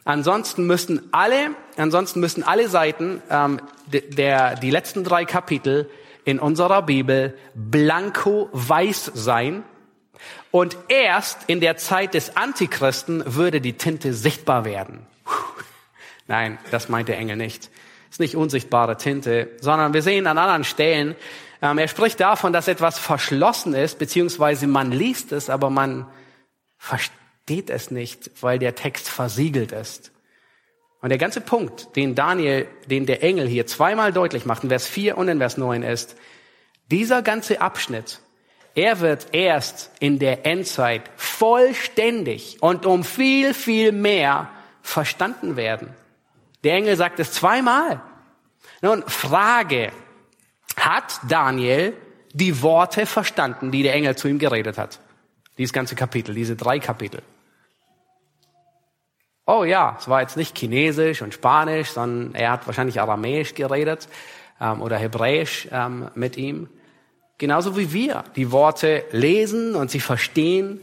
Ansonsten 0.04 0.66
müssten 0.66 1.08
alle, 1.12 1.52
ansonsten 1.78 2.20
müssten 2.20 2.42
alle 2.42 2.68
Seiten 2.68 3.22
ähm, 3.30 3.60
der 3.86 4.56
die 4.56 4.70
letzten 4.70 5.04
drei 5.04 5.24
Kapitel 5.24 5.88
in 6.24 6.38
unserer 6.38 6.82
Bibel 6.82 7.36
blanko 7.54 8.48
weiß 8.52 9.12
sein 9.14 9.62
und 10.50 10.76
erst 10.88 11.40
in 11.48 11.60
der 11.60 11.76
Zeit 11.76 12.14
des 12.14 12.36
Antichristen 12.36 13.22
würde 13.26 13.60
die 13.60 13.74
Tinte 13.74 14.14
sichtbar 14.14 14.64
werden. 14.64 15.06
Nein, 16.26 16.58
das 16.70 16.88
meint 16.88 17.08
der 17.08 17.18
Engel 17.18 17.36
nicht. 17.36 17.70
Ist 18.10 18.20
nicht 18.20 18.36
unsichtbare 18.36 18.96
Tinte, 18.96 19.50
sondern 19.60 19.92
wir 19.92 20.02
sehen 20.02 20.26
an 20.26 20.38
anderen 20.38 20.64
Stellen, 20.64 21.16
ähm, 21.64 21.78
er 21.78 21.88
spricht 21.88 22.20
davon, 22.20 22.52
dass 22.52 22.68
etwas 22.68 22.98
verschlossen 22.98 23.74
ist, 23.74 23.98
beziehungsweise 23.98 24.66
man 24.66 24.92
liest 24.92 25.32
es, 25.32 25.48
aber 25.48 25.70
man 25.70 26.06
versteht 26.76 27.70
es 27.70 27.90
nicht, 27.90 28.30
weil 28.42 28.58
der 28.58 28.74
Text 28.74 29.08
versiegelt 29.08 29.72
ist. 29.72 30.12
Und 31.04 31.10
der 31.10 31.18
ganze 31.18 31.42
Punkt, 31.42 31.94
den 31.96 32.14
Daniel, 32.14 32.66
den 32.88 33.04
der 33.04 33.22
Engel 33.22 33.46
hier 33.46 33.66
zweimal 33.66 34.10
deutlich 34.10 34.46
macht, 34.46 34.62
in 34.62 34.70
Vers 34.70 34.86
4 34.86 35.18
und 35.18 35.28
in 35.28 35.36
Vers 35.36 35.58
9 35.58 35.82
ist, 35.82 36.16
dieser 36.90 37.20
ganze 37.20 37.60
Abschnitt 37.60 38.20
er 38.74 39.00
wird 39.00 39.26
erst 39.32 39.90
in 40.00 40.18
der 40.18 40.46
Endzeit 40.46 41.02
vollständig 41.16 42.56
und 42.62 42.86
um 42.86 43.04
viel, 43.04 43.52
viel 43.52 43.92
mehr 43.92 44.48
verstanden 44.80 45.56
werden. 45.56 45.90
Der 46.64 46.72
Engel 46.72 46.96
sagt 46.96 47.20
es 47.20 47.32
zweimal. 47.32 48.00
Nun, 48.80 49.02
Frage. 49.06 49.92
Hat 50.74 51.20
Daniel 51.28 51.92
die 52.32 52.62
Worte 52.62 53.04
verstanden, 53.04 53.72
die 53.72 53.82
der 53.82 53.92
Engel 53.92 54.16
zu 54.16 54.26
ihm 54.26 54.38
geredet 54.38 54.78
hat? 54.78 55.00
Dieses 55.58 55.74
ganze 55.74 55.96
Kapitel, 55.96 56.34
diese 56.34 56.56
drei 56.56 56.78
Kapitel. 56.78 57.20
Oh 59.46 59.64
ja, 59.64 59.96
es 59.98 60.08
war 60.08 60.22
jetzt 60.22 60.36
nicht 60.36 60.56
Chinesisch 60.56 61.20
und 61.20 61.34
Spanisch, 61.34 61.90
sondern 61.90 62.34
er 62.34 62.52
hat 62.52 62.66
wahrscheinlich 62.66 63.00
Aramäisch 63.00 63.54
geredet 63.54 64.08
ähm, 64.60 64.80
oder 64.80 64.96
Hebräisch 64.96 65.68
ähm, 65.70 66.08
mit 66.14 66.36
ihm. 66.36 66.68
Genauso 67.36 67.76
wie 67.76 67.92
wir 67.92 68.24
die 68.36 68.52
Worte 68.52 69.04
lesen 69.10 69.74
und 69.74 69.90
sie 69.90 70.00
verstehen. 70.00 70.80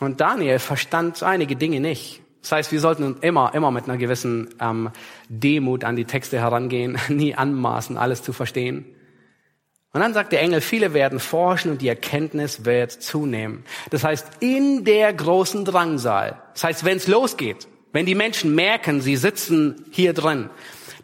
Und 0.00 0.20
Daniel 0.20 0.58
verstand 0.58 1.22
einige 1.22 1.56
Dinge 1.56 1.80
nicht. 1.80 2.20
Das 2.42 2.52
heißt, 2.52 2.72
wir 2.72 2.80
sollten 2.80 3.16
immer, 3.22 3.54
immer 3.54 3.70
mit 3.70 3.84
einer 3.84 3.96
gewissen 3.96 4.54
ähm, 4.60 4.90
Demut 5.30 5.84
an 5.84 5.96
die 5.96 6.04
Texte 6.04 6.38
herangehen, 6.38 6.98
nie 7.08 7.34
anmaßen, 7.34 7.96
alles 7.96 8.22
zu 8.22 8.34
verstehen. 8.34 8.84
Und 9.94 10.00
dann 10.00 10.12
sagt 10.12 10.32
der 10.32 10.42
Engel, 10.42 10.60
viele 10.60 10.92
werden 10.92 11.20
forschen 11.20 11.70
und 11.70 11.80
die 11.80 11.88
Erkenntnis 11.88 12.64
wird 12.64 12.90
zunehmen. 12.90 13.64
Das 13.90 14.04
heißt, 14.04 14.26
in 14.40 14.84
der 14.84 15.12
großen 15.14 15.64
Drangsal, 15.64 16.42
das 16.52 16.64
heißt, 16.64 16.84
wenn 16.84 16.98
es 16.98 17.06
losgeht, 17.06 17.68
wenn 17.92 18.04
die 18.04 18.16
Menschen 18.16 18.54
merken, 18.54 19.00
sie 19.00 19.16
sitzen 19.16 19.86
hier 19.92 20.12
drin 20.12 20.50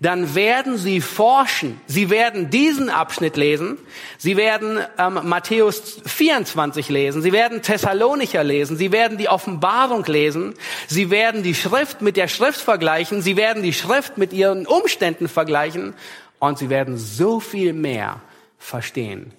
dann 0.00 0.35
werden 0.35 0.79
sie 0.79 1.03
forschen. 1.03 1.79
Sie 1.87 2.09
werden 2.09 2.48
diesen 2.48 2.88
Abschnitt 2.88 3.37
lesen. 3.37 3.76
Sie 4.16 4.38
werden 4.38 4.81
ähm, 4.98 5.20
Matthäus 5.24 6.00
24 6.07 6.88
lesen. 6.88 7.20
Sie 7.20 7.33
werden 7.33 7.61
Thessalonicher 7.61 8.42
lesen. 8.42 8.79
Sie 8.79 8.92
werden 8.92 9.18
die 9.18 9.29
Offenbarung 9.29 10.05
lesen. 10.07 10.55
Sie 10.88 11.11
werden 11.11 11.42
die 11.42 11.55
Schrift 11.55 12.00
mit 12.00 12.16
der 12.16 12.29
Schrift 12.29 12.61
vergleichen. 12.61 13.20
Sie 13.20 13.37
werden 13.37 13.62
die 13.62 13.74
Schrift 13.74 14.16
mit 14.16 14.33
ihren 14.33 14.66
Umständen 14.66 15.29
vergleichen. 15.29 15.92
Und 16.38 16.59
sie 16.59 16.70
werden 16.70 16.96
so 16.96 17.38
viel 17.38 17.74
mehr 17.74 18.22
verstehen. 18.61 19.33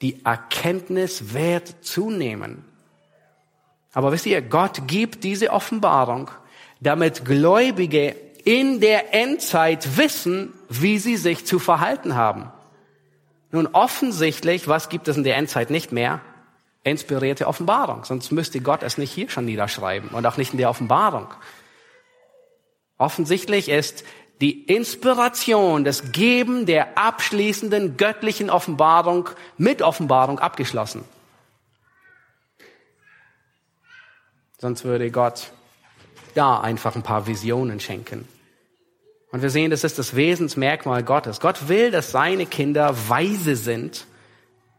Die 0.00 0.24
Erkenntnis 0.24 1.34
wird 1.34 1.84
zunehmen. 1.84 2.64
Aber 3.92 4.12
wisst 4.12 4.24
ihr, 4.24 4.40
Gott 4.40 4.86
gibt 4.86 5.24
diese 5.24 5.50
Offenbarung, 5.50 6.30
damit 6.80 7.26
Gläubige 7.26 8.16
in 8.44 8.80
der 8.80 9.12
Endzeit 9.12 9.98
wissen, 9.98 10.54
wie 10.70 10.98
sie 10.98 11.16
sich 11.16 11.44
zu 11.44 11.58
verhalten 11.58 12.14
haben. 12.14 12.50
Nun 13.50 13.66
offensichtlich, 13.66 14.68
was 14.68 14.88
gibt 14.88 15.08
es 15.08 15.16
in 15.16 15.24
der 15.24 15.36
Endzeit 15.36 15.68
nicht 15.68 15.92
mehr? 15.92 16.20
Inspirierte 16.84 17.46
Offenbarung. 17.46 18.04
Sonst 18.04 18.30
müsste 18.30 18.60
Gott 18.60 18.82
es 18.82 18.96
nicht 18.96 19.12
hier 19.12 19.28
schon 19.28 19.44
niederschreiben 19.44 20.10
und 20.10 20.24
auch 20.24 20.38
nicht 20.38 20.52
in 20.52 20.58
der 20.58 20.70
Offenbarung. 20.70 21.26
Offensichtlich 22.96 23.68
ist 23.68 24.04
die 24.40 24.62
Inspiration, 24.62 25.84
das 25.84 26.12
Geben 26.12 26.66
der 26.66 26.96
abschließenden 26.96 27.96
göttlichen 27.96 28.48
Offenbarung 28.48 29.28
mit 29.58 29.82
Offenbarung 29.82 30.38
abgeschlossen. 30.38 31.04
Sonst 34.58 34.84
würde 34.84 35.10
Gott 35.10 35.52
da 36.34 36.60
einfach 36.60 36.94
ein 36.94 37.02
paar 37.02 37.26
Visionen 37.26 37.80
schenken. 37.80 38.28
Und 39.32 39.42
wir 39.42 39.50
sehen, 39.50 39.70
das 39.70 39.84
ist 39.84 39.98
das 39.98 40.16
Wesensmerkmal 40.16 41.02
Gottes. 41.02 41.40
Gott 41.40 41.68
will, 41.68 41.90
dass 41.90 42.10
seine 42.10 42.46
Kinder 42.46 42.94
weise 43.08 43.56
sind, 43.56 44.06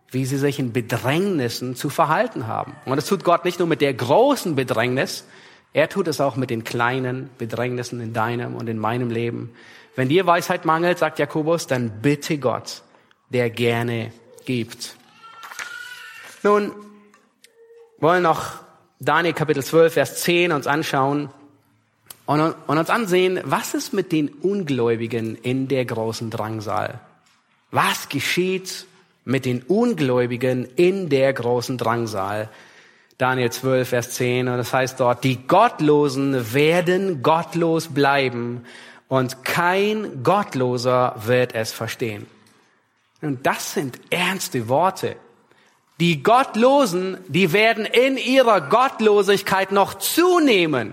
wie 0.09 0.25
sie 0.25 0.37
sich 0.37 0.59
in 0.59 0.73
Bedrängnissen 0.73 1.75
zu 1.75 1.89
verhalten 1.89 2.47
haben. 2.47 2.75
Und 2.85 2.97
das 2.97 3.05
tut 3.05 3.23
Gott 3.23 3.45
nicht 3.45 3.59
nur 3.59 3.67
mit 3.67 3.79
der 3.79 3.93
großen 3.93 4.55
Bedrängnis, 4.55 5.25
er 5.73 5.89
tut 5.89 6.07
es 6.07 6.19
auch 6.19 6.35
mit 6.35 6.49
den 6.49 6.63
kleinen 6.63 7.29
Bedrängnissen 7.37 8.01
in 8.01 8.13
deinem 8.13 8.55
und 8.55 8.67
in 8.67 8.77
meinem 8.77 9.09
Leben. 9.09 9.53
Wenn 9.95 10.09
dir 10.09 10.25
Weisheit 10.25 10.65
mangelt, 10.65 10.99
sagt 10.99 11.19
Jakobus, 11.19 11.67
dann 11.67 12.01
bitte 12.01 12.37
Gott, 12.37 12.81
der 13.29 13.49
gerne 13.49 14.11
gibt. 14.45 14.95
Nun 16.43 16.71
wollen 17.99 18.23
noch 18.23 18.59
Daniel 18.99 19.33
Kapitel 19.33 19.63
12, 19.63 19.93
Vers 19.93 20.21
10 20.21 20.51
uns 20.51 20.67
anschauen 20.67 21.29
und, 22.25 22.39
und 22.39 22.77
uns 22.77 22.89
ansehen, 22.89 23.39
was 23.43 23.73
ist 23.73 23.93
mit 23.93 24.11
den 24.11 24.29
Ungläubigen 24.29 25.35
in 25.35 25.67
der 25.67 25.85
großen 25.85 26.29
Drangsal? 26.29 26.99
Was 27.71 28.09
geschieht 28.09 28.85
mit 29.23 29.45
den 29.45 29.61
Ungläubigen 29.63 30.65
in 30.75 31.09
der 31.09 31.31
großen 31.33 31.77
Drangsal? 31.77 32.49
Daniel 33.21 33.51
12, 33.51 33.87
Vers 33.87 34.09
10, 34.13 34.47
und 34.47 34.57
das 34.57 34.73
heißt 34.73 34.99
dort, 34.99 35.23
die 35.23 35.45
Gottlosen 35.45 36.55
werden 36.55 37.21
gottlos 37.21 37.89
bleiben 37.89 38.65
und 39.09 39.45
kein 39.45 40.23
Gottloser 40.23 41.15
wird 41.23 41.53
es 41.53 41.71
verstehen. 41.71 42.25
Und 43.21 43.45
das 43.45 43.75
sind 43.75 43.99
ernste 44.09 44.69
Worte. 44.69 45.17
Die 45.99 46.23
Gottlosen, 46.23 47.19
die 47.27 47.53
werden 47.53 47.85
in 47.85 48.17
ihrer 48.17 48.59
Gottlosigkeit 48.59 49.71
noch 49.71 49.93
zunehmen. 49.93 50.91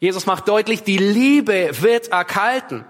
Jesus 0.00 0.26
macht 0.26 0.48
deutlich, 0.48 0.82
die 0.82 0.98
Liebe 0.98 1.70
wird 1.80 2.08
erkalten. 2.08 2.84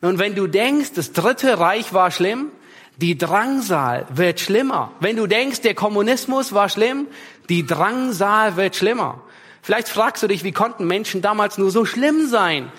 Und 0.00 0.18
wenn 0.18 0.34
du 0.34 0.46
denkst, 0.46 0.92
das 0.94 1.12
dritte 1.12 1.58
Reich 1.58 1.92
war 1.92 2.10
schlimm, 2.10 2.52
die 2.98 3.18
Drangsal 3.18 4.06
wird 4.08 4.40
schlimmer. 4.40 4.92
Wenn 5.00 5.16
du 5.16 5.26
denkst, 5.26 5.60
der 5.60 5.74
Kommunismus 5.74 6.54
war 6.54 6.70
schlimm, 6.70 7.06
die 7.48 7.66
Drangsal 7.66 8.56
wird 8.56 8.76
schlimmer. 8.76 9.22
Vielleicht 9.62 9.88
fragst 9.88 10.22
du 10.22 10.28
dich, 10.28 10.44
wie 10.44 10.52
konnten 10.52 10.86
Menschen 10.86 11.22
damals 11.22 11.58
nur 11.58 11.70
so 11.70 11.84
schlimm 11.84 12.28
sein 12.28 12.70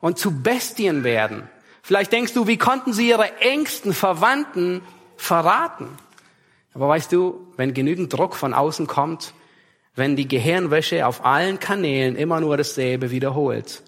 und 0.00 0.18
zu 0.18 0.42
Bestien 0.42 1.04
werden? 1.04 1.48
Vielleicht 1.82 2.12
denkst 2.12 2.34
du, 2.34 2.46
wie 2.46 2.58
konnten 2.58 2.92
sie 2.92 3.08
ihre 3.08 3.40
engsten 3.40 3.92
Verwandten 3.92 4.82
verraten? 5.16 5.88
Aber 6.74 6.88
weißt 6.88 7.10
du, 7.12 7.52
wenn 7.56 7.74
genügend 7.74 8.12
Druck 8.12 8.36
von 8.36 8.54
außen 8.54 8.86
kommt, 8.86 9.34
wenn 9.94 10.14
die 10.14 10.28
Gehirnwäsche 10.28 11.06
auf 11.06 11.24
allen 11.24 11.58
Kanälen 11.58 12.16
immer 12.16 12.40
nur 12.40 12.56
dasselbe 12.56 13.10
wiederholt, 13.10 13.82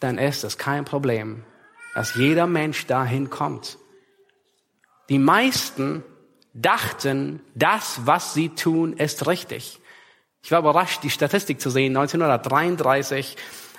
dann 0.00 0.18
ist 0.18 0.44
es 0.44 0.58
kein 0.58 0.84
Problem, 0.84 1.44
dass 1.94 2.14
jeder 2.14 2.46
Mensch 2.46 2.86
dahin 2.86 3.30
kommt. 3.30 3.78
Die 5.08 5.18
meisten 5.18 6.02
dachten, 6.60 7.40
das, 7.54 8.00
was 8.04 8.34
sie 8.34 8.50
tun, 8.50 8.92
ist 8.94 9.26
richtig. 9.26 9.80
Ich 10.42 10.50
war 10.50 10.58
überrascht, 10.60 11.02
die 11.02 11.10
Statistik 11.10 11.60
zu 11.60 11.70
sehen, 11.70 11.96
1933, 11.96 13.36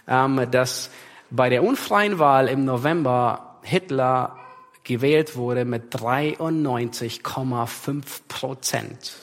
ähm, 0.08 0.48
dass 0.52 0.90
bei 1.30 1.50
der 1.50 1.64
unfreien 1.64 2.20
Wahl 2.20 2.48
im 2.48 2.66
November 2.66 3.60
Hitler 3.64 4.38
gewählt 4.84 5.36
wurde 5.36 5.66
mit 5.66 5.96
93,5 5.96 8.04
Prozent. 8.28 9.14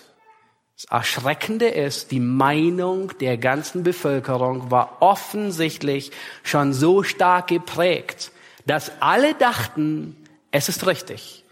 Das 0.76 0.84
Erschreckende 0.84 1.68
ist, 1.68 2.10
die 2.10 2.20
Meinung 2.20 3.16
der 3.18 3.38
ganzen 3.38 3.82
Bevölkerung 3.82 4.70
war 4.70 4.98
offensichtlich 5.00 6.12
schon 6.42 6.74
so 6.74 7.02
stark 7.02 7.48
geprägt, 7.48 8.30
dass 8.66 8.92
alle 9.00 9.34
dachten, 9.34 10.16
Es 10.52 10.68
ist 10.68 10.86
richtig. 10.86 11.45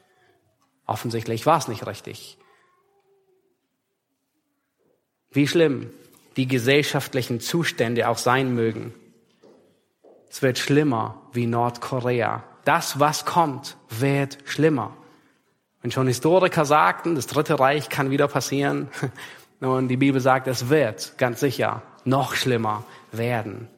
Offensichtlich 0.87 1.47
war 1.47 1.59
es 1.59 1.69
nicht 1.69 1.87
richtig. 1.87 2.39
Wie 5.31 5.49
schlimm 5.49 5.91
die 6.37 6.47
gesellschaftlichen 6.47 7.41
Zustände 7.41 8.09
auch 8.09 8.19
sein 8.19 8.55
mögen. 8.55 8.93
Es 10.29 10.43
wird 10.43 10.59
schlimmer 10.59 11.23
wie 11.33 11.47
Nordkorea. 11.47 12.43
Das, 12.65 12.99
was 12.99 13.25
kommt, 13.25 13.77
wird 13.89 14.39
schlimmer. 14.45 14.97
Wenn 15.81 15.93
schon 15.93 16.07
Historiker 16.07 16.65
sagten, 16.65 17.15
das 17.15 17.27
Dritte 17.27 17.61
Reich 17.61 17.89
kann 17.89 18.11
wieder 18.11 18.27
passieren, 18.27 18.89
und 19.61 19.89
die 19.89 19.97
Bibel 19.97 20.21
sagt, 20.21 20.47
es 20.49 20.69
wird 20.69 21.17
ganz 21.19 21.41
sicher 21.41 21.83
noch 22.05 22.35
schlimmer 22.35 22.85
werden. 23.13 23.69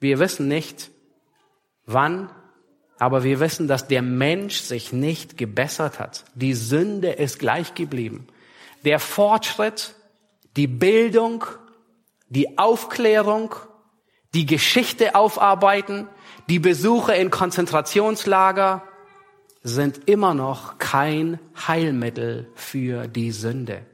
Wir 0.00 0.18
wissen 0.18 0.48
nicht, 0.48 0.90
wann, 1.86 2.30
aber 3.02 3.24
wir 3.24 3.40
wissen, 3.40 3.66
dass 3.66 3.88
der 3.88 4.00
Mensch 4.00 4.60
sich 4.60 4.92
nicht 4.92 5.36
gebessert 5.36 5.98
hat. 5.98 6.24
Die 6.36 6.54
Sünde 6.54 7.10
ist 7.10 7.40
gleich 7.40 7.74
geblieben. 7.74 8.28
Der 8.84 9.00
Fortschritt, 9.00 9.96
die 10.54 10.68
Bildung, 10.68 11.44
die 12.28 12.58
Aufklärung, 12.58 13.56
die 14.34 14.46
Geschichte 14.46 15.16
aufarbeiten, 15.16 16.06
die 16.48 16.60
Besuche 16.60 17.14
in 17.14 17.30
Konzentrationslager 17.30 18.84
sind 19.64 20.08
immer 20.08 20.34
noch 20.34 20.78
kein 20.78 21.40
Heilmittel 21.66 22.52
für 22.54 23.08
die 23.08 23.32
Sünde. 23.32 23.84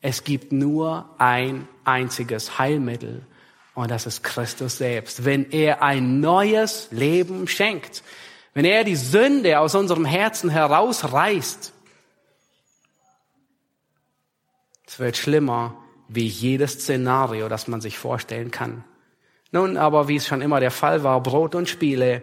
Es 0.00 0.22
gibt 0.22 0.52
nur 0.52 1.10
ein 1.18 1.66
einziges 1.82 2.60
Heilmittel 2.60 3.26
und 3.74 3.90
das 3.90 4.06
ist 4.06 4.22
Christus 4.22 4.78
selbst. 4.78 5.24
Wenn 5.24 5.50
er 5.50 5.82
ein 5.82 6.20
neues 6.20 6.86
Leben 6.92 7.48
schenkt, 7.48 8.04
wenn 8.56 8.64
er 8.64 8.84
die 8.84 8.96
Sünde 8.96 9.60
aus 9.60 9.74
unserem 9.74 10.06
Herzen 10.06 10.48
herausreißt, 10.48 11.74
es 14.86 14.98
wird 14.98 15.18
schlimmer 15.18 15.76
wie 16.08 16.26
jedes 16.26 16.72
Szenario, 16.72 17.50
das 17.50 17.68
man 17.68 17.82
sich 17.82 17.98
vorstellen 17.98 18.50
kann. 18.50 18.82
Nun 19.52 19.76
aber, 19.76 20.08
wie 20.08 20.16
es 20.16 20.26
schon 20.26 20.40
immer 20.40 20.58
der 20.58 20.70
Fall 20.70 21.04
war, 21.04 21.22
Brot 21.22 21.54
und 21.54 21.68
Spiele 21.68 22.22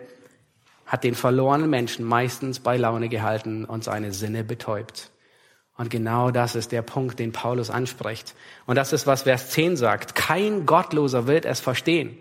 hat 0.88 1.04
den 1.04 1.13
verlorenen 1.13 1.69
Menschen 1.69 2.04
meistens 2.04 2.60
bei 2.60 2.78
Laune 2.78 3.10
gehalten 3.10 3.63
und 3.63 3.84
seine 3.84 4.12
Sinne 4.12 4.43
betäubt. 4.43 5.12
Und 5.78 5.91
genau 5.91 6.32
das 6.32 6.56
ist 6.56 6.72
der 6.72 6.82
Punkt, 6.82 7.19
den 7.19 7.32
Paulus 7.32 7.69
anspricht. 7.69 8.34
Und 8.65 8.76
das 8.76 8.91
ist, 8.91 9.06
was 9.06 9.22
Vers 9.22 9.52
10 9.52 9.78
sagt. 9.78 10.15
Kein 10.15 10.65
Gottloser 10.65 11.28
wird 11.28 11.46
es 11.46 11.60
verstehen. 11.60 12.17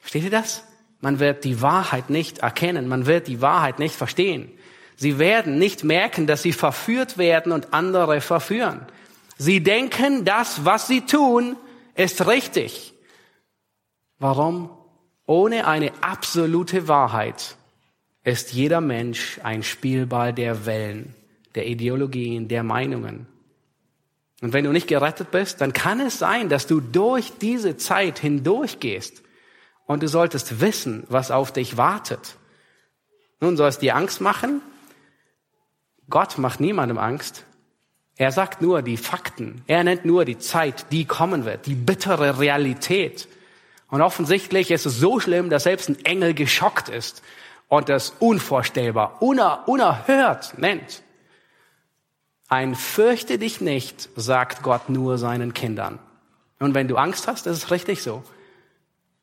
Versteht 0.00 0.24
ihr 0.24 0.30
das? 0.30 0.64
Man 1.02 1.18
wird 1.18 1.44
die 1.44 1.60
Wahrheit 1.60 2.10
nicht 2.10 2.38
erkennen. 2.38 2.88
Man 2.88 3.06
wird 3.06 3.26
die 3.26 3.42
Wahrheit 3.42 3.78
nicht 3.80 3.94
verstehen. 3.94 4.50
Sie 4.96 5.18
werden 5.18 5.58
nicht 5.58 5.82
merken, 5.82 6.28
dass 6.28 6.42
sie 6.42 6.52
verführt 6.52 7.18
werden 7.18 7.50
und 7.50 7.74
andere 7.74 8.20
verführen. 8.20 8.86
Sie 9.36 9.62
denken, 9.62 10.24
das, 10.24 10.64
was 10.64 10.86
sie 10.86 11.00
tun, 11.00 11.56
ist 11.96 12.26
richtig. 12.28 12.94
Warum? 14.20 14.70
Ohne 15.26 15.66
eine 15.66 15.92
absolute 16.02 16.86
Wahrheit 16.86 17.56
ist 18.22 18.52
jeder 18.52 18.80
Mensch 18.80 19.40
ein 19.42 19.64
Spielball 19.64 20.32
der 20.32 20.66
Wellen, 20.66 21.16
der 21.56 21.66
Ideologien, 21.66 22.46
der 22.46 22.62
Meinungen. 22.62 23.26
Und 24.40 24.52
wenn 24.52 24.64
du 24.64 24.70
nicht 24.70 24.86
gerettet 24.86 25.32
bist, 25.32 25.60
dann 25.60 25.72
kann 25.72 25.98
es 25.98 26.20
sein, 26.20 26.48
dass 26.48 26.68
du 26.68 26.80
durch 26.80 27.32
diese 27.40 27.76
Zeit 27.76 28.20
hindurchgehst 28.20 29.22
und 29.86 30.02
du 30.02 30.08
solltest 30.08 30.60
wissen, 30.60 31.04
was 31.08 31.30
auf 31.30 31.52
dich 31.52 31.76
wartet. 31.76 32.36
Nun 33.40 33.56
soll 33.56 33.68
es 33.68 33.78
dir 33.78 33.96
Angst 33.96 34.20
machen? 34.20 34.62
Gott 36.08 36.38
macht 36.38 36.60
niemandem 36.60 36.98
Angst. 36.98 37.44
Er 38.16 38.30
sagt 38.30 38.62
nur 38.62 38.82
die 38.82 38.96
Fakten. 38.96 39.62
Er 39.66 39.82
nennt 39.84 40.04
nur 40.04 40.24
die 40.24 40.38
Zeit, 40.38 40.86
die 40.92 41.06
kommen 41.06 41.44
wird, 41.44 41.66
die 41.66 41.74
bittere 41.74 42.38
Realität. 42.38 43.28
Und 43.88 44.02
offensichtlich 44.02 44.70
ist 44.70 44.86
es 44.86 44.98
so 44.98 45.20
schlimm, 45.20 45.50
dass 45.50 45.64
selbst 45.64 45.88
ein 45.88 46.04
Engel 46.04 46.34
geschockt 46.34 46.88
ist 46.88 47.22
und 47.68 47.88
das 47.88 48.10
unvorstellbar, 48.18 49.20
uner, 49.20 49.64
unerhört 49.66 50.58
nennt. 50.58 51.02
Ein 52.48 52.74
fürchte 52.74 53.38
dich 53.38 53.60
nicht, 53.60 54.10
sagt 54.14 54.62
Gott 54.62 54.90
nur 54.90 55.16
seinen 55.16 55.54
Kindern. 55.54 55.98
Und 56.58 56.74
wenn 56.74 56.86
du 56.86 56.96
Angst 56.96 57.26
hast, 57.26 57.46
ist 57.46 57.56
es 57.56 57.70
richtig 57.70 58.02
so. 58.02 58.22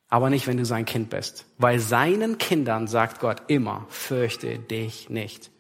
Aber 0.10 0.30
nicht, 0.30 0.48
wenn 0.48 0.58
du 0.58 0.66
sein 0.66 0.86
Kind 0.86 1.10
bist. 1.12 1.46
Weil 1.58 1.80
seinen 1.80 2.38
Kindern 2.40 2.88
sagt 2.88 3.20
Gott 3.20 3.44
immer, 3.48 3.86
fürchte 3.90 4.58
dich 4.58 5.10
nicht. 5.10 5.52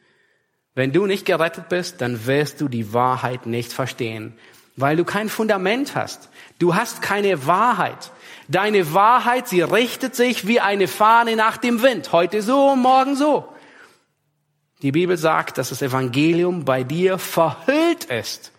Wenn 0.73 0.91
du 0.91 1.05
nicht 1.05 1.25
gerettet 1.25 1.69
bist, 1.69 2.01
dann 2.01 2.25
wirst 2.25 2.61
du 2.61 2.67
die 2.67 2.93
Wahrheit 2.93 3.45
nicht 3.45 3.71
verstehen, 3.71 4.33
weil 4.75 4.95
du 4.95 5.03
kein 5.03 5.29
Fundament 5.29 5.95
hast. 5.95 6.29
Du 6.57 6.73
hast 6.73 7.01
keine 7.01 7.45
Wahrheit. 7.45 8.11
Deine 8.47 8.93
Wahrheit, 8.93 9.47
sie 9.47 9.61
richtet 9.61 10.15
sich 10.15 10.47
wie 10.47 10.59
eine 10.59 10.87
Fahne 10.87 11.35
nach 11.35 11.57
dem 11.57 11.81
Wind. 11.81 12.11
Heute 12.11 12.41
so, 12.41 12.75
morgen 12.75 13.15
so. 13.15 13.47
Die 14.81 14.93
Bibel 14.93 15.17
sagt, 15.17 15.57
dass 15.57 15.69
das 15.69 15.81
Evangelium 15.81 16.63
bei 16.63 16.83
dir 16.83 17.17
verhüllt 17.17 18.05
ist, 18.05 18.53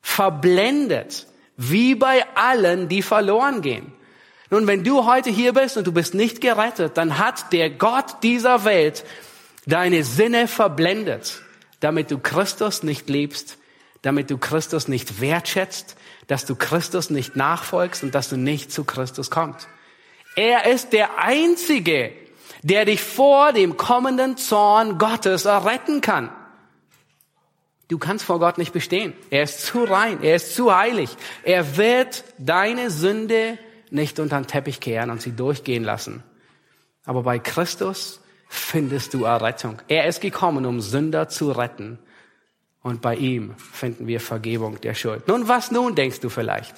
verblendet, 0.00 1.26
wie 1.56 1.94
bei 1.94 2.24
allen, 2.34 2.88
die 2.88 3.02
verloren 3.02 3.60
gehen. 3.60 3.92
Nun, 4.50 4.66
wenn 4.66 4.84
du 4.84 5.04
heute 5.04 5.30
hier 5.30 5.52
bist 5.52 5.76
und 5.76 5.86
du 5.86 5.92
bist 5.92 6.14
nicht 6.14 6.40
gerettet, 6.40 6.96
dann 6.96 7.18
hat 7.18 7.52
der 7.52 7.70
Gott 7.70 8.22
dieser 8.22 8.64
Welt 8.64 9.04
deine 9.66 10.04
Sinne 10.04 10.48
verblendet, 10.48 11.42
damit 11.80 12.10
du 12.10 12.18
Christus 12.18 12.82
nicht 12.82 13.08
liebst, 13.08 13.58
damit 14.02 14.30
du 14.30 14.38
Christus 14.38 14.88
nicht 14.88 15.20
wertschätzt, 15.20 15.96
dass 16.28 16.46
du 16.46 16.54
Christus 16.56 17.10
nicht 17.10 17.36
nachfolgst 17.36 18.02
und 18.02 18.14
dass 18.14 18.30
du 18.30 18.36
nicht 18.36 18.72
zu 18.72 18.84
Christus 18.84 19.30
kommst. 19.30 19.68
Er 20.34 20.66
ist 20.66 20.92
der 20.92 21.18
Einzige, 21.18 22.12
der 22.62 22.84
dich 22.84 23.02
vor 23.02 23.52
dem 23.52 23.76
kommenden 23.76 24.36
Zorn 24.36 24.98
Gottes 24.98 25.44
erretten 25.44 26.00
kann. 26.00 26.30
Du 27.88 27.98
kannst 27.98 28.24
vor 28.24 28.38
Gott 28.38 28.58
nicht 28.58 28.72
bestehen. 28.72 29.14
Er 29.30 29.44
ist 29.44 29.64
zu 29.64 29.84
rein, 29.84 30.22
er 30.22 30.36
ist 30.36 30.54
zu 30.54 30.74
heilig. 30.74 31.10
Er 31.42 31.76
wird 31.76 32.24
deine 32.38 32.90
Sünde 32.90 33.58
nicht 33.90 34.20
unter 34.20 34.40
den 34.40 34.46
Teppich 34.46 34.80
kehren 34.80 35.10
und 35.10 35.22
sie 35.22 35.32
durchgehen 35.32 35.84
lassen. 35.84 36.22
Aber 37.04 37.22
bei 37.22 37.38
Christus 37.38 38.20
findest 38.48 39.14
du 39.14 39.24
Errettung. 39.24 39.80
Er 39.88 40.06
ist 40.06 40.20
gekommen, 40.20 40.66
um 40.66 40.80
Sünder 40.80 41.28
zu 41.28 41.52
retten. 41.52 41.98
Und 42.82 43.02
bei 43.02 43.16
ihm 43.16 43.54
finden 43.56 44.06
wir 44.06 44.20
Vergebung 44.20 44.80
der 44.80 44.94
Schuld. 44.94 45.28
Nun, 45.28 45.48
was 45.48 45.70
nun, 45.70 45.94
denkst 45.94 46.20
du 46.20 46.28
vielleicht? 46.28 46.74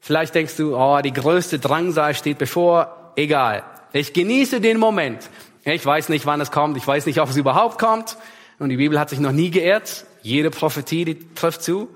Vielleicht 0.00 0.34
denkst 0.34 0.56
du, 0.56 0.76
oh, 0.76 1.00
die 1.02 1.12
größte 1.12 1.58
Drangsal 1.58 2.14
steht 2.14 2.38
bevor. 2.38 3.12
Egal. 3.16 3.62
Ich 3.92 4.12
genieße 4.12 4.60
den 4.60 4.78
Moment. 4.78 5.28
Ich 5.64 5.84
weiß 5.84 6.08
nicht, 6.08 6.26
wann 6.26 6.40
es 6.40 6.50
kommt. 6.50 6.76
Ich 6.76 6.86
weiß 6.86 7.06
nicht, 7.06 7.20
ob 7.20 7.28
es 7.28 7.36
überhaupt 7.36 7.78
kommt. 7.78 8.16
Und 8.58 8.70
die 8.70 8.76
Bibel 8.76 8.98
hat 8.98 9.10
sich 9.10 9.20
noch 9.20 9.32
nie 9.32 9.50
geirrt. 9.50 10.06
Jede 10.22 10.50
Prophetie, 10.50 11.04
die 11.04 11.34
trifft 11.34 11.62
zu. 11.62 11.88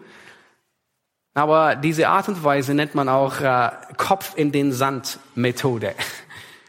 Aber 1.34 1.74
diese 1.74 2.08
Art 2.08 2.28
und 2.28 2.44
Weise 2.44 2.74
nennt 2.74 2.94
man 2.94 3.08
auch 3.08 3.40
äh, 3.40 3.70
Kopf 3.96 4.34
in 4.36 4.52
den 4.52 4.72
Sand 4.72 5.18
Methode. 5.34 5.94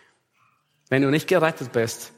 Wenn 0.90 1.04
du 1.04 1.12
nicht 1.12 1.28
gerettet 1.28 1.72
bist, 1.72 2.12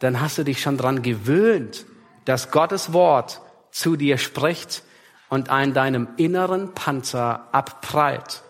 dann 0.00 0.20
hast 0.20 0.36
du 0.36 0.44
dich 0.44 0.60
schon 0.60 0.76
dran 0.76 1.02
gewöhnt, 1.02 1.86
dass 2.24 2.50
Gottes 2.50 2.92
Wort 2.92 3.40
zu 3.70 3.96
dir 3.96 4.18
spricht 4.18 4.82
und 5.28 5.48
an 5.48 5.74
deinem 5.74 6.08
inneren 6.16 6.74
Panzer 6.74 7.48
abprallt. 7.52 8.42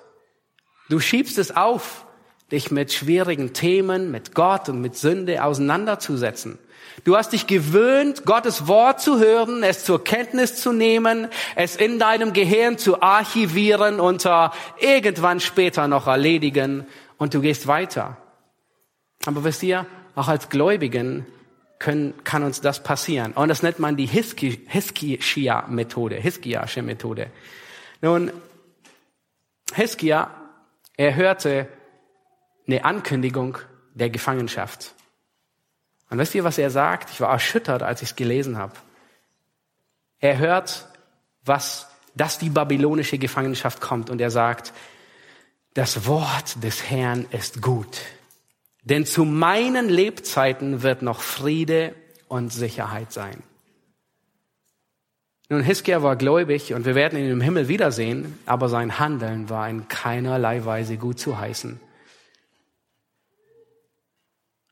Du 0.88 0.99
schiebst 0.99 1.38
es 1.38 1.55
auf, 1.55 2.07
dich 2.51 2.71
mit 2.71 2.93
schwierigen 2.93 3.53
Themen, 3.53 4.11
mit 4.11 4.35
Gott 4.35 4.69
und 4.69 4.81
mit 4.81 4.97
Sünde 4.97 5.45
auseinanderzusetzen. 5.45 6.59
Du 7.05 7.16
hast 7.16 7.33
dich 7.33 7.46
gewöhnt, 7.46 8.24
Gottes 8.24 8.68
Wort 8.68 9.00
zu 9.00 9.18
hören, 9.18 9.62
es 9.62 9.85
zur 9.85 10.05
Kenntnis 10.05 10.57
zu 10.57 10.72
nehmen, 10.72 11.28
es 11.57 11.76
in 11.76 11.98
deinem 11.98 12.33
Gehirn 12.33 12.78
zu 12.78 13.02
archivieren 13.02 14.00
und 14.00 14.26
irgendwann 14.78 15.40
später 15.40 15.88
noch 15.88 16.07
erledigen 16.07 16.87
und 17.18 17.35
du 17.35 17.40
gehst 17.40 17.66
weiter. 17.66 18.16
Aber 19.26 19.44
wisst 19.44 19.62
ihr, 19.62 19.87
auch 20.14 20.28
als 20.28 20.48
Gläubigen 20.48 21.26
können, 21.78 22.14
kann 22.24 22.42
uns 22.42 22.61
das 22.61 22.83
passieren. 22.83 23.33
Und 23.33 23.48
das 23.48 23.62
nennt 23.62 23.78
man 23.78 23.96
die 23.96 24.07
Hiskia-Methode, 24.07 26.16
Hiskiasche 26.16 26.83
Methode. 26.83 27.28
Nun, 28.00 28.33
Hiskia, 29.74 30.31
er 30.96 31.14
hörte 31.14 31.68
eine 32.66 32.85
Ankündigung 32.85 33.59
der 33.94 34.11
Gefangenschaft. 34.11 34.94
Und 36.12 36.18
wisst 36.18 36.35
ihr, 36.35 36.44
was 36.44 36.59
er 36.59 36.68
sagt? 36.68 37.09
Ich 37.09 37.22
war 37.22 37.31
erschüttert, 37.31 37.83
als 37.83 38.03
ich 38.03 38.11
es 38.11 38.16
gelesen 38.16 38.59
habe. 38.59 38.75
Er 40.20 40.37
hört, 40.37 40.87
was, 41.42 41.88
dass 42.14 42.37
die 42.37 42.51
babylonische 42.51 43.16
Gefangenschaft 43.16 43.81
kommt 43.81 44.11
und 44.11 44.20
er 44.20 44.31
sagt, 44.31 44.75
das 45.72 46.07
Wort 46.07 46.62
des 46.62 46.90
Herrn 46.90 47.25
ist 47.31 47.62
gut. 47.62 48.03
Denn 48.83 49.07
zu 49.07 49.25
meinen 49.25 49.88
Lebzeiten 49.88 50.83
wird 50.83 51.01
noch 51.01 51.22
Friede 51.22 51.94
und 52.29 52.53
Sicherheit 52.53 53.11
sein. 53.11 53.42
Nun, 55.48 55.62
Hiskia 55.62 56.03
war 56.03 56.16
gläubig 56.16 56.75
und 56.75 56.85
wir 56.85 56.94
werden 56.94 57.18
ihn 57.18 57.31
im 57.31 57.40
Himmel 57.40 57.68
wiedersehen, 57.68 58.38
aber 58.44 58.68
sein 58.68 58.98
Handeln 58.98 59.48
war 59.48 59.66
in 59.66 59.88
keinerlei 59.88 60.66
Weise 60.66 60.98
gut 60.98 61.18
zu 61.18 61.38
heißen. 61.38 61.81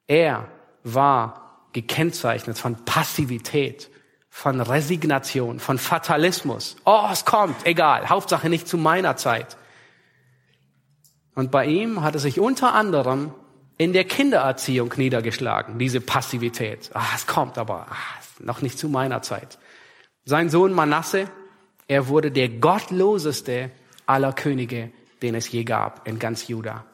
Er 0.07 0.46
war 0.85 1.69
gekennzeichnet 1.73 2.59
von 2.59 2.85
Passivität, 2.85 3.90
von 4.29 4.61
Resignation, 4.61 5.61
von 5.61 5.79
Fatalismus. 5.79 6.77
Oh, 6.85 7.09
es 7.11 7.25
kommt, 7.25 7.66
egal, 7.66 8.09
Hauptsache 8.09 8.49
nicht 8.49 8.69
zu 8.69 8.79
meiner 8.79 9.16
Zeit. 9.16 9.57
Und 11.35 11.51
bei 11.51 11.66
ihm 11.66 12.03
hat 12.03 12.14
es 12.14 12.23
sich 12.23 12.40
unter 12.40 12.75
anderem 12.75 13.33
in 13.79 13.93
der 13.93 14.05
Kindererziehung 14.05 14.93
niedergeschlagen, 14.97 15.79
diese 15.79 16.01
Passivität. 16.01 16.90
Ah, 16.93 17.07
es 17.14 17.27
kommt 17.27 17.57
aber 17.57 17.87
ah, 17.90 17.97
noch 18.38 18.62
nicht 18.62 18.79
zu 18.79 18.88
meiner 18.88 19.23
Zeit. 19.23 19.59
Sein 20.25 20.51
Sohn 20.51 20.73
Manasse, 20.73 21.31
er 21.88 22.09
wurde 22.09 22.31
der 22.31 22.49
gottloseste 22.49 23.71
aller 24.07 24.33
Könige, 24.33 24.93
den 25.23 25.35
es 25.35 25.51
je 25.51 25.64
gab 25.64 26.07
in 26.07 26.19
ganz 26.19 26.49
Juda. 26.49 26.85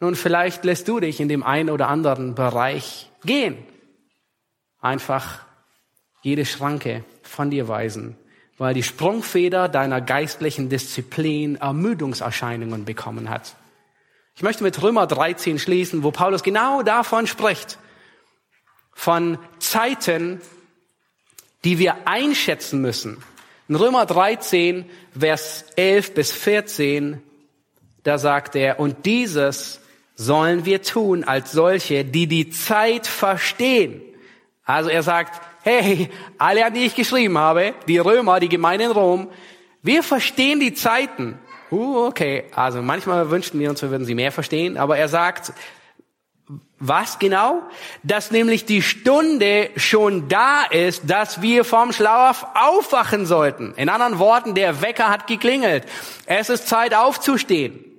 Nun, 0.00 0.14
vielleicht 0.14 0.64
lässt 0.64 0.88
du 0.88 1.00
dich 1.00 1.20
in 1.20 1.28
dem 1.28 1.42
einen 1.42 1.70
oder 1.70 1.88
anderen 1.88 2.34
Bereich 2.34 3.10
gehen. 3.24 3.56
Einfach 4.80 5.40
jede 6.22 6.44
Schranke 6.44 7.04
von 7.22 7.50
dir 7.50 7.66
weisen, 7.68 8.16
weil 8.58 8.74
die 8.74 8.82
Sprungfeder 8.82 9.68
deiner 9.68 10.00
geistlichen 10.00 10.68
Disziplin 10.68 11.56
Ermüdungserscheinungen 11.56 12.84
bekommen 12.84 13.30
hat. 13.30 13.56
Ich 14.34 14.42
möchte 14.42 14.64
mit 14.64 14.82
Römer 14.82 15.06
13 15.06 15.58
schließen, 15.58 16.02
wo 16.02 16.10
Paulus 16.10 16.42
genau 16.42 16.82
davon 16.82 17.26
spricht. 17.26 17.78
Von 18.92 19.38
Zeiten, 19.60 20.42
die 21.64 21.78
wir 21.78 22.06
einschätzen 22.06 22.82
müssen. 22.82 23.22
In 23.68 23.76
Römer 23.76 24.04
13, 24.04 24.84
Vers 25.18 25.64
11 25.76 26.14
bis 26.14 26.32
14, 26.32 27.22
da 28.02 28.18
sagt 28.18 28.56
er, 28.56 28.78
und 28.78 29.06
dieses 29.06 29.80
sollen 30.16 30.64
wir 30.64 30.82
tun 30.82 31.22
als 31.24 31.52
solche, 31.52 32.04
die 32.04 32.26
die 32.26 32.50
Zeit 32.50 33.06
verstehen. 33.06 34.00
Also 34.64 34.90
er 34.90 35.02
sagt, 35.02 35.40
hey, 35.62 36.10
alle, 36.38 36.64
an 36.64 36.74
die 36.74 36.84
ich 36.84 36.94
geschrieben 36.94 37.38
habe, 37.38 37.74
die 37.86 37.98
Römer, 37.98 38.40
die 38.40 38.48
Gemeinde 38.48 38.86
in 38.86 38.90
Rom, 38.90 39.28
wir 39.82 40.02
verstehen 40.02 40.58
die 40.58 40.74
Zeiten. 40.74 41.38
Uh, 41.70 42.06
okay, 42.06 42.44
also 42.54 42.82
manchmal 42.82 43.30
wünschten 43.30 43.60
wir 43.60 43.70
uns, 43.70 43.82
wir 43.82 43.90
würden 43.90 44.04
sie 44.04 44.14
mehr 44.14 44.32
verstehen, 44.32 44.76
aber 44.76 44.96
er 44.96 45.08
sagt, 45.08 45.52
was 46.78 47.18
genau? 47.18 47.62
Dass 48.02 48.30
nämlich 48.30 48.66
die 48.66 48.82
Stunde 48.82 49.70
schon 49.76 50.28
da 50.28 50.62
ist, 50.64 51.02
dass 51.06 51.42
wir 51.42 51.64
vom 51.64 51.92
Schlaf 51.92 52.46
aufwachen 52.54 53.26
sollten. 53.26 53.74
In 53.76 53.88
anderen 53.88 54.18
Worten, 54.18 54.54
der 54.54 54.82
Wecker 54.82 55.08
hat 55.08 55.26
geklingelt. 55.26 55.84
Es 56.26 56.50
ist 56.50 56.68
Zeit 56.68 56.94
aufzustehen. 56.94 57.95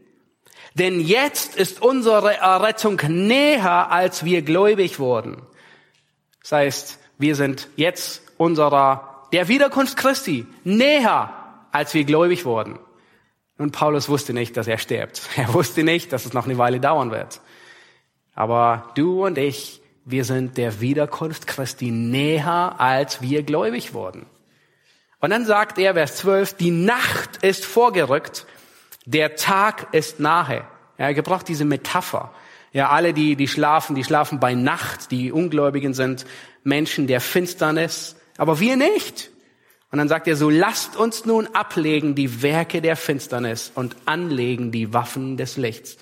Denn 0.78 1.00
jetzt 1.00 1.56
ist 1.56 1.82
unsere 1.82 2.38
Errettung 2.38 3.02
näher, 3.08 3.90
als 3.90 4.24
wir 4.26 4.44
gläubig 4.44 5.00
wurden. 5.00 5.42
Das 6.44 6.52
heißt, 6.52 7.00
wir 7.18 7.36
sind 7.36 7.68
jetzt 7.78 8.22
unserer, 8.38 9.28
der 9.34 9.48
Wiederkunft 9.48 9.98
Christi 9.98 10.46
näher, 10.64 11.34
als 11.72 11.96
wir 11.96 12.04
gläubig 12.04 12.46
wurden. 12.46 12.78
Und 13.58 13.72
Paulus 13.72 14.08
wusste 14.08 14.34
nicht, 14.34 14.56
dass 14.56 14.68
er 14.68 14.78
stirbt. 14.78 15.24
Er 15.36 15.52
wusste 15.56 15.84
nicht, 15.84 16.14
dass 16.14 16.28
es 16.28 16.34
noch 16.34 16.46
eine 16.46 16.60
Weile 16.60 16.80
dauern 16.80 17.10
wird. 17.10 17.42
Aber 18.36 18.92
du 18.94 19.26
und 19.26 19.40
ich, 19.40 19.82
wir 20.06 20.26
sind 20.26 20.58
der 20.58 20.80
Wiederkunft 20.80 21.48
Christi 21.48 21.90
näher, 21.90 22.76
als 22.78 23.20
wir 23.24 23.42
gläubig 23.42 23.96
wurden. 23.96 24.28
Und 25.22 25.32
dann 25.32 25.48
sagt 25.48 25.80
er, 25.80 25.96
Vers 25.96 26.18
12, 26.18 26.54
die 26.54 26.70
Nacht 26.70 27.38
ist 27.38 27.66
vorgerückt 27.66 28.46
der 29.08 29.38
Tag 29.38 29.88
ist 29.94 30.20
nahe. 30.20 30.66
er 30.98 31.14
gebraucht 31.14 31.48
diese 31.48 31.64
Metapher. 31.64 32.34
Ja, 32.74 32.90
alle, 32.90 33.14
die, 33.14 33.38
die 33.38 33.48
schlafen, 33.48 33.96
die 33.96 34.04
schlafen 34.04 34.42
bei 34.42 34.54
Nacht. 34.54 35.12
Die 35.12 35.32
Ungläubigen 35.32 35.94
sind 35.94 36.26
Menschen 36.64 37.08
der 37.08 37.22
Finsternis. 37.22 38.18
Aber 38.38 38.60
wir 38.60 38.76
nicht. 38.76 39.32
Und 39.92 40.00
dann 40.00 40.10
sagt 40.10 40.28
er 40.28 40.36
so, 40.36 40.50
lasst 40.50 40.98
uns 40.98 41.24
nun 41.24 41.48
ablegen 41.48 42.16
die 42.16 42.42
Werke 42.42 42.82
der 42.82 42.98
Finsternis 42.98 43.72
und 43.74 43.96
anlegen 44.04 44.74
die 44.74 44.94
Waffen 44.94 45.38
des 45.38 45.56
Lichts. 45.56 45.98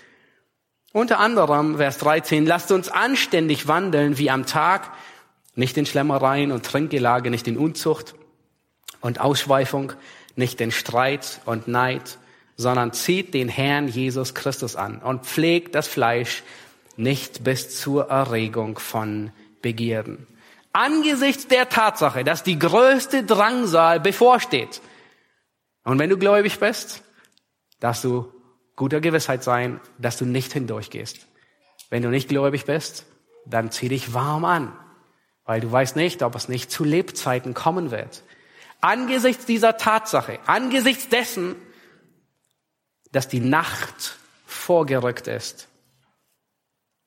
Unter 0.91 1.20
anderem, 1.20 1.78
Vers 1.78 2.00
13, 2.00 2.48
lasst 2.48 2.72
uns 2.72 2.89
anständig 2.89 3.68
wandeln 3.68 4.18
wie 4.18 4.32
am 4.32 4.48
Tag, 4.48 4.91
nicht 5.54 5.78
in 5.78 5.86
Schlemmereien 5.86 6.52
und 6.52 6.65
Trinkgelage, 6.65 7.30
nicht 7.30 7.48
in 7.48 7.58
Unzucht 7.58 8.15
und 9.00 9.20
Ausschweifung, 9.20 9.94
nicht 10.36 10.60
in 10.60 10.72
Streit 10.72 11.41
und 11.46 11.68
Neid, 11.68 12.18
sondern 12.58 12.94
zieht 12.94 13.34
den 13.34 13.50
Herrn 13.50 13.88
Jesus 13.88 14.34
Christus 14.34 14.76
an 14.76 15.00
und 15.00 15.26
pflegt 15.26 15.76
das 15.76 15.88
Fleisch 15.88 16.44
nicht 16.98 17.44
bis 17.44 17.78
zur 17.80 18.10
Erregung 18.10 18.80
von 18.80 19.32
Begierden. 19.62 20.28
Angesichts 20.72 21.48
der 21.48 21.70
Tatsache, 21.70 22.24
dass 22.24 22.44
die 22.44 22.60
größte 22.60 23.24
Drangsal 23.24 24.00
bevorsteht, 24.00 24.82
und 25.86 26.00
wenn 26.00 26.10
du 26.10 26.18
gläubig 26.18 26.60
bist, 26.60 27.04
darfst 27.80 28.04
du 28.04 28.34
guter 28.76 29.00
Gewissheit 29.00 29.44
sein, 29.44 29.80
dass 30.00 30.18
du 30.18 30.26
nicht 30.26 30.52
hindurchgehst. 30.52 31.28
Wenn 31.89 32.02
du 32.02 32.10
nicht 32.10 32.28
gläubig 32.28 32.65
bist, 32.65 33.06
dann 33.46 33.72
zieh 33.72 33.89
dich 33.89 34.13
warm 34.13 34.44
an, 34.44 34.74
weil 35.46 35.62
du 35.62 35.72
weißt 35.72 35.96
nicht, 35.96 36.24
ob 36.24 36.36
es 36.36 36.50
nicht 36.50 36.72
zu 36.72 36.84
Lebzeiten 36.84 37.54
kommen 37.54 37.91
wird. 37.91 38.24
Angesichts 38.82 39.46
dieser 39.46 39.78
Tatsache, 39.78 40.39
angesichts 40.48 41.08
dessen, 41.08 41.56
dass 43.15 43.30
die 43.30 43.39
Nacht 43.39 44.17
vorgerückt 44.45 45.28
ist, 45.28 45.69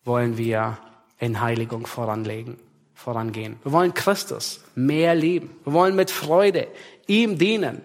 wollen 0.05 0.39
wir 0.39 0.79
in 1.19 1.43
Heiligung 1.43 1.87
voranlegen, 1.87 2.57
vorangehen. 2.95 3.59
Wir 3.63 3.73
wollen 3.73 3.93
Christus 3.93 4.65
mehr 4.75 5.15
lieben. 5.15 5.55
Wir 5.65 5.75
wollen 5.75 5.95
mit 5.95 6.11
Freude 6.11 6.69
ihm 7.07 7.37
dienen. 7.37 7.83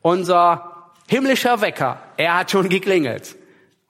Unser 0.00 0.92
himmlischer 1.08 1.60
Wecker, 1.60 2.00
er 2.16 2.38
hat 2.38 2.52
schon 2.52 2.68
geklingelt. 2.68 3.34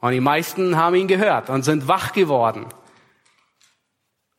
Und 0.00 0.12
die 0.12 0.20
meisten 0.20 0.78
haben 0.78 0.94
ihn 0.94 1.06
gehört 1.06 1.50
und 1.50 1.62
sind 1.62 1.86
wach 1.86 2.12
geworden. 2.12 2.64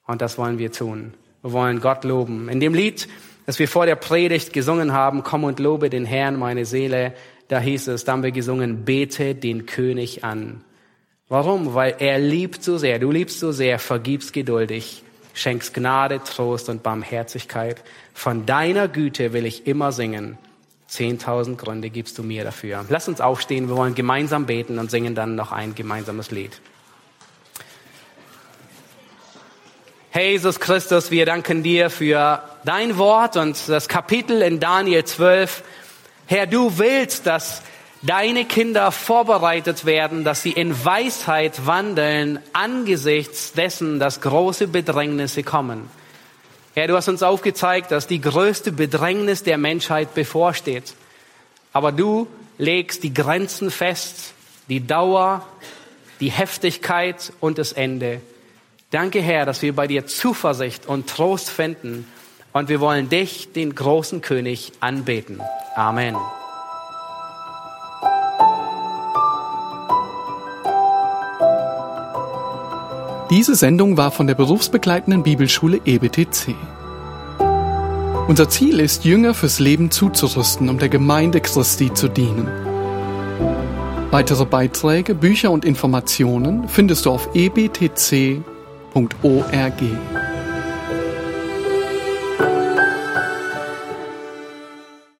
Und 0.07 0.23
das 0.23 0.39
wollen 0.39 0.57
wir 0.57 0.71
tun. 0.71 1.13
Wir 1.43 1.51
wollen 1.51 1.79
Gott 1.79 2.03
loben. 2.05 2.49
In 2.49 2.59
dem 2.59 2.73
Lied, 2.73 3.07
das 3.45 3.59
wir 3.59 3.67
vor 3.67 3.85
der 3.85 3.97
Predigt 3.97 4.51
gesungen 4.51 4.93
haben, 4.93 5.21
Komm 5.21 5.43
und 5.43 5.59
lobe 5.59 5.91
den 5.91 6.05
Herrn, 6.05 6.39
meine 6.39 6.65
Seele, 6.65 7.13
da 7.51 7.59
hieß 7.59 7.89
es, 7.89 8.05
da 8.05 8.13
haben 8.13 8.23
wir 8.23 8.31
gesungen, 8.31 8.85
bete 8.85 9.35
den 9.35 9.65
König 9.65 10.23
an. 10.23 10.63
Warum? 11.27 11.73
Weil 11.73 11.95
er 11.99 12.17
liebt 12.17 12.63
so 12.63 12.77
sehr, 12.77 12.97
du 12.97 13.11
liebst 13.11 13.41
so 13.41 13.51
sehr, 13.51 13.77
vergibst 13.77 14.31
geduldig, 14.31 15.03
schenkst 15.33 15.73
Gnade, 15.73 16.21
Trost 16.23 16.69
und 16.69 16.81
Barmherzigkeit. 16.81 17.83
Von 18.13 18.45
deiner 18.45 18.87
Güte 18.87 19.33
will 19.33 19.45
ich 19.45 19.67
immer 19.67 19.91
singen. 19.91 20.37
Zehntausend 20.87 21.57
Gründe 21.57 21.89
gibst 21.89 22.17
du 22.17 22.23
mir 22.23 22.45
dafür. 22.45 22.85
Lass 22.87 23.09
uns 23.09 23.19
aufstehen, 23.19 23.67
wir 23.67 23.75
wollen 23.75 23.95
gemeinsam 23.95 24.45
beten 24.45 24.79
und 24.79 24.89
singen 24.89 25.13
dann 25.13 25.35
noch 25.35 25.51
ein 25.51 25.75
gemeinsames 25.75 26.31
Lied. 26.31 26.61
Jesus 30.13 30.61
Christus, 30.61 31.11
wir 31.11 31.25
danken 31.25 31.63
dir 31.63 31.89
für 31.89 32.43
dein 32.63 32.97
Wort 32.97 33.35
und 33.35 33.57
das 33.67 33.89
Kapitel 33.89 34.41
in 34.41 34.61
Daniel 34.61 35.03
12, 35.03 35.63
Herr, 36.31 36.47
du 36.47 36.77
willst, 36.77 37.27
dass 37.27 37.61
deine 38.03 38.45
Kinder 38.45 38.93
vorbereitet 38.93 39.83
werden, 39.83 40.23
dass 40.23 40.41
sie 40.41 40.53
in 40.53 40.85
Weisheit 40.85 41.65
wandeln 41.65 42.39
angesichts 42.53 43.51
dessen, 43.51 43.99
dass 43.99 44.21
große 44.21 44.69
Bedrängnisse 44.69 45.43
kommen. 45.43 45.89
Herr, 46.73 46.87
du 46.87 46.95
hast 46.95 47.09
uns 47.09 47.21
aufgezeigt, 47.21 47.91
dass 47.91 48.07
die 48.07 48.21
größte 48.21 48.71
Bedrängnis 48.71 49.43
der 49.43 49.57
Menschheit 49.57 50.13
bevorsteht. 50.13 50.93
Aber 51.73 51.91
du 51.91 52.27
legst 52.57 53.03
die 53.03 53.13
Grenzen 53.13 53.69
fest, 53.69 54.33
die 54.69 54.87
Dauer, 54.87 55.45
die 56.21 56.31
Heftigkeit 56.31 57.33
und 57.41 57.57
das 57.57 57.73
Ende. 57.73 58.21
Danke, 58.89 59.21
Herr, 59.21 59.45
dass 59.45 59.61
wir 59.61 59.75
bei 59.75 59.85
dir 59.85 60.05
Zuversicht 60.05 60.85
und 60.85 61.09
Trost 61.09 61.49
finden 61.49 62.07
und 62.53 62.69
wir 62.69 62.79
wollen 62.79 63.09
dich, 63.09 63.53
den 63.53 63.75
großen 63.75 64.21
König, 64.21 64.73
anbeten. 64.79 65.41
Amen. 65.75 66.15
Diese 73.29 73.55
Sendung 73.55 73.95
war 73.95 74.11
von 74.11 74.27
der 74.27 74.35
berufsbegleitenden 74.35 75.23
Bibelschule 75.23 75.79
EBTC. 75.85 76.53
Unser 78.27 78.49
Ziel 78.49 78.81
ist, 78.81 79.05
Jünger 79.05 79.33
fürs 79.33 79.59
Leben 79.59 79.89
zuzurüsten, 79.89 80.67
um 80.67 80.79
der 80.79 80.89
Gemeinde 80.89 81.39
Christi 81.39 81.93
zu 81.93 82.09
dienen. 82.09 82.47
Weitere 84.11 84.45
Beiträge, 84.45 85.15
Bücher 85.15 85.51
und 85.51 85.63
Informationen 85.63 86.67
findest 86.67 87.05
du 87.05 87.11
auf 87.11 87.29
ebtc.org. 87.33 88.43